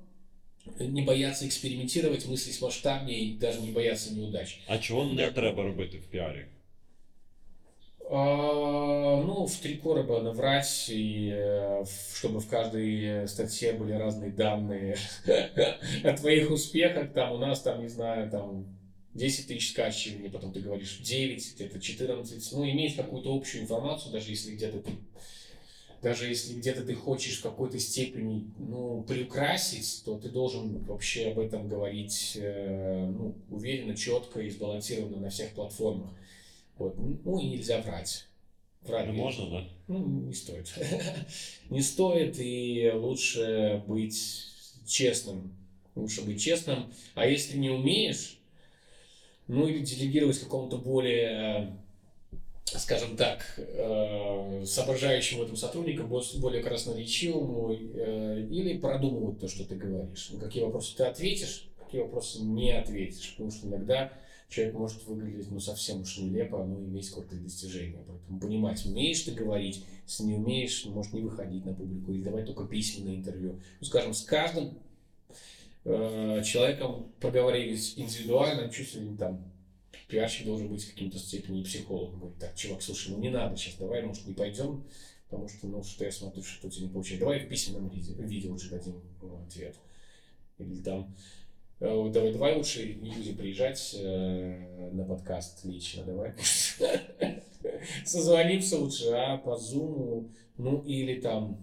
[0.78, 4.60] не бояться экспериментировать, мыслить масштабнее и даже не бояться неудач.
[4.66, 6.46] А чого не треба робити в піарі?
[8.16, 11.84] А, ну, в три короба наврать, и э,
[12.14, 14.96] чтобы в каждой статье были разные данные
[16.04, 17.12] о твоих успехах.
[17.12, 18.66] Там у нас, там, не знаю, там
[19.14, 22.52] 10 тысяч скачиваний, потом ты говоришь 9, где-то 14.
[22.52, 24.92] Ну, иметь какую-то общую информацию, даже если где-то ты
[26.00, 31.40] даже если где-то ты хочешь в какой-то степени ну, приукрасить, то ты должен вообще об
[31.40, 36.10] этом говорить э, ну, уверенно, четко и сбалансированно на всех платформах.
[36.78, 36.96] Вот.
[36.98, 38.26] Ну и нельзя врать.
[38.82, 39.68] Врать Ну, можно, да?
[39.88, 40.72] Ну, не стоит.
[41.70, 44.46] Не стоит, и лучше быть
[44.86, 45.54] честным.
[45.94, 46.92] Лучше быть честным.
[47.14, 48.38] А если не умеешь,
[49.46, 51.76] ну или делегировать какому-то более,
[52.72, 59.48] э, скажем так, э, соображающему в этом сотруднику, бос- более красноречивому, э, или продумывать то,
[59.48, 60.30] что ты говоришь.
[60.30, 63.30] На какие вопросы ты ответишь, какие вопросы не ответишь.
[63.32, 64.12] Потому что иногда
[64.48, 68.02] человек может выглядеть ну, совсем уж нелепо, но иметь какое-то достижение.
[68.06, 72.46] Поэтому понимать, умеешь ты говорить, если не умеешь, может не выходить на публику или давать
[72.46, 73.60] только письменное интервью.
[73.80, 74.78] Ну, скажем, с каждым
[75.84, 79.52] э, человеком проговорились индивидуально, ну, там,
[80.08, 82.20] пиарщик должен быть в каким-то степени психологом.
[82.20, 84.84] Говорит, так, чувак, слушай, ну не надо сейчас, давай, может, не пойдем,
[85.28, 87.24] потому что, ну, что я смотрю, что у тебя не получается.
[87.24, 89.76] Давай в письменном виде, виде лучше дадим ну, ответ.
[90.58, 91.14] Или там,
[91.80, 96.34] давай, давай лучше не приезжать э, на подкаст лично, давай.
[98.04, 101.58] Созвонимся лучше, а по зуму, ну или там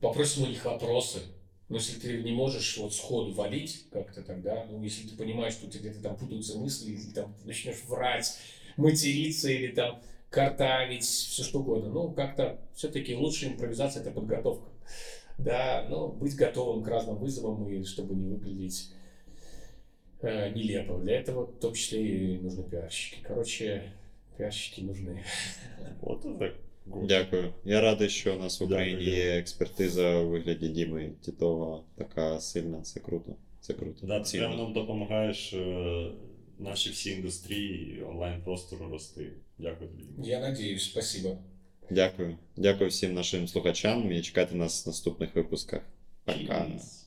[0.00, 1.20] попросим у них вопросы.
[1.68, 5.66] Но если ты не можешь вот сходу валить как-то тогда, ну если ты понимаешь, что
[5.66, 8.36] у тебя где-то там путаются мысли, или там начнешь врать,
[8.76, 14.68] материться или там картавить, все что угодно, ну как-то все-таки лучшая импровизация это подготовка.
[15.38, 18.92] Да, ну быть готовым к разным вызовам и чтобы не выглядеть
[20.21, 20.97] э, нелепо.
[20.99, 23.23] Для этого в том числе и нужны пиарщики.
[23.27, 23.93] Короче,
[24.37, 25.23] пиарщики нужны.
[26.01, 26.53] От так.
[26.85, 27.53] Дякую.
[27.65, 32.39] Я радий, що у нас в Дякую, Україні є експертиза у вигляді Діми Тітова така
[32.39, 32.81] сильна.
[32.81, 33.35] Це круто.
[33.61, 34.07] Це круто.
[34.07, 34.47] Да, ти Цінно.
[34.47, 36.11] прямо нам допомагаєш е,
[36.59, 39.31] нашій всій індустрії онлайн-простору рости.
[39.57, 40.03] Дякую тобі.
[40.29, 41.37] Я надеюсь, спасибо.
[41.91, 42.37] Дякую.
[42.57, 45.81] Дякую всім нашим слухачам і чекайте нас в наступних випусках.
[46.25, 46.37] Пока.
[46.39, 47.05] Cheers.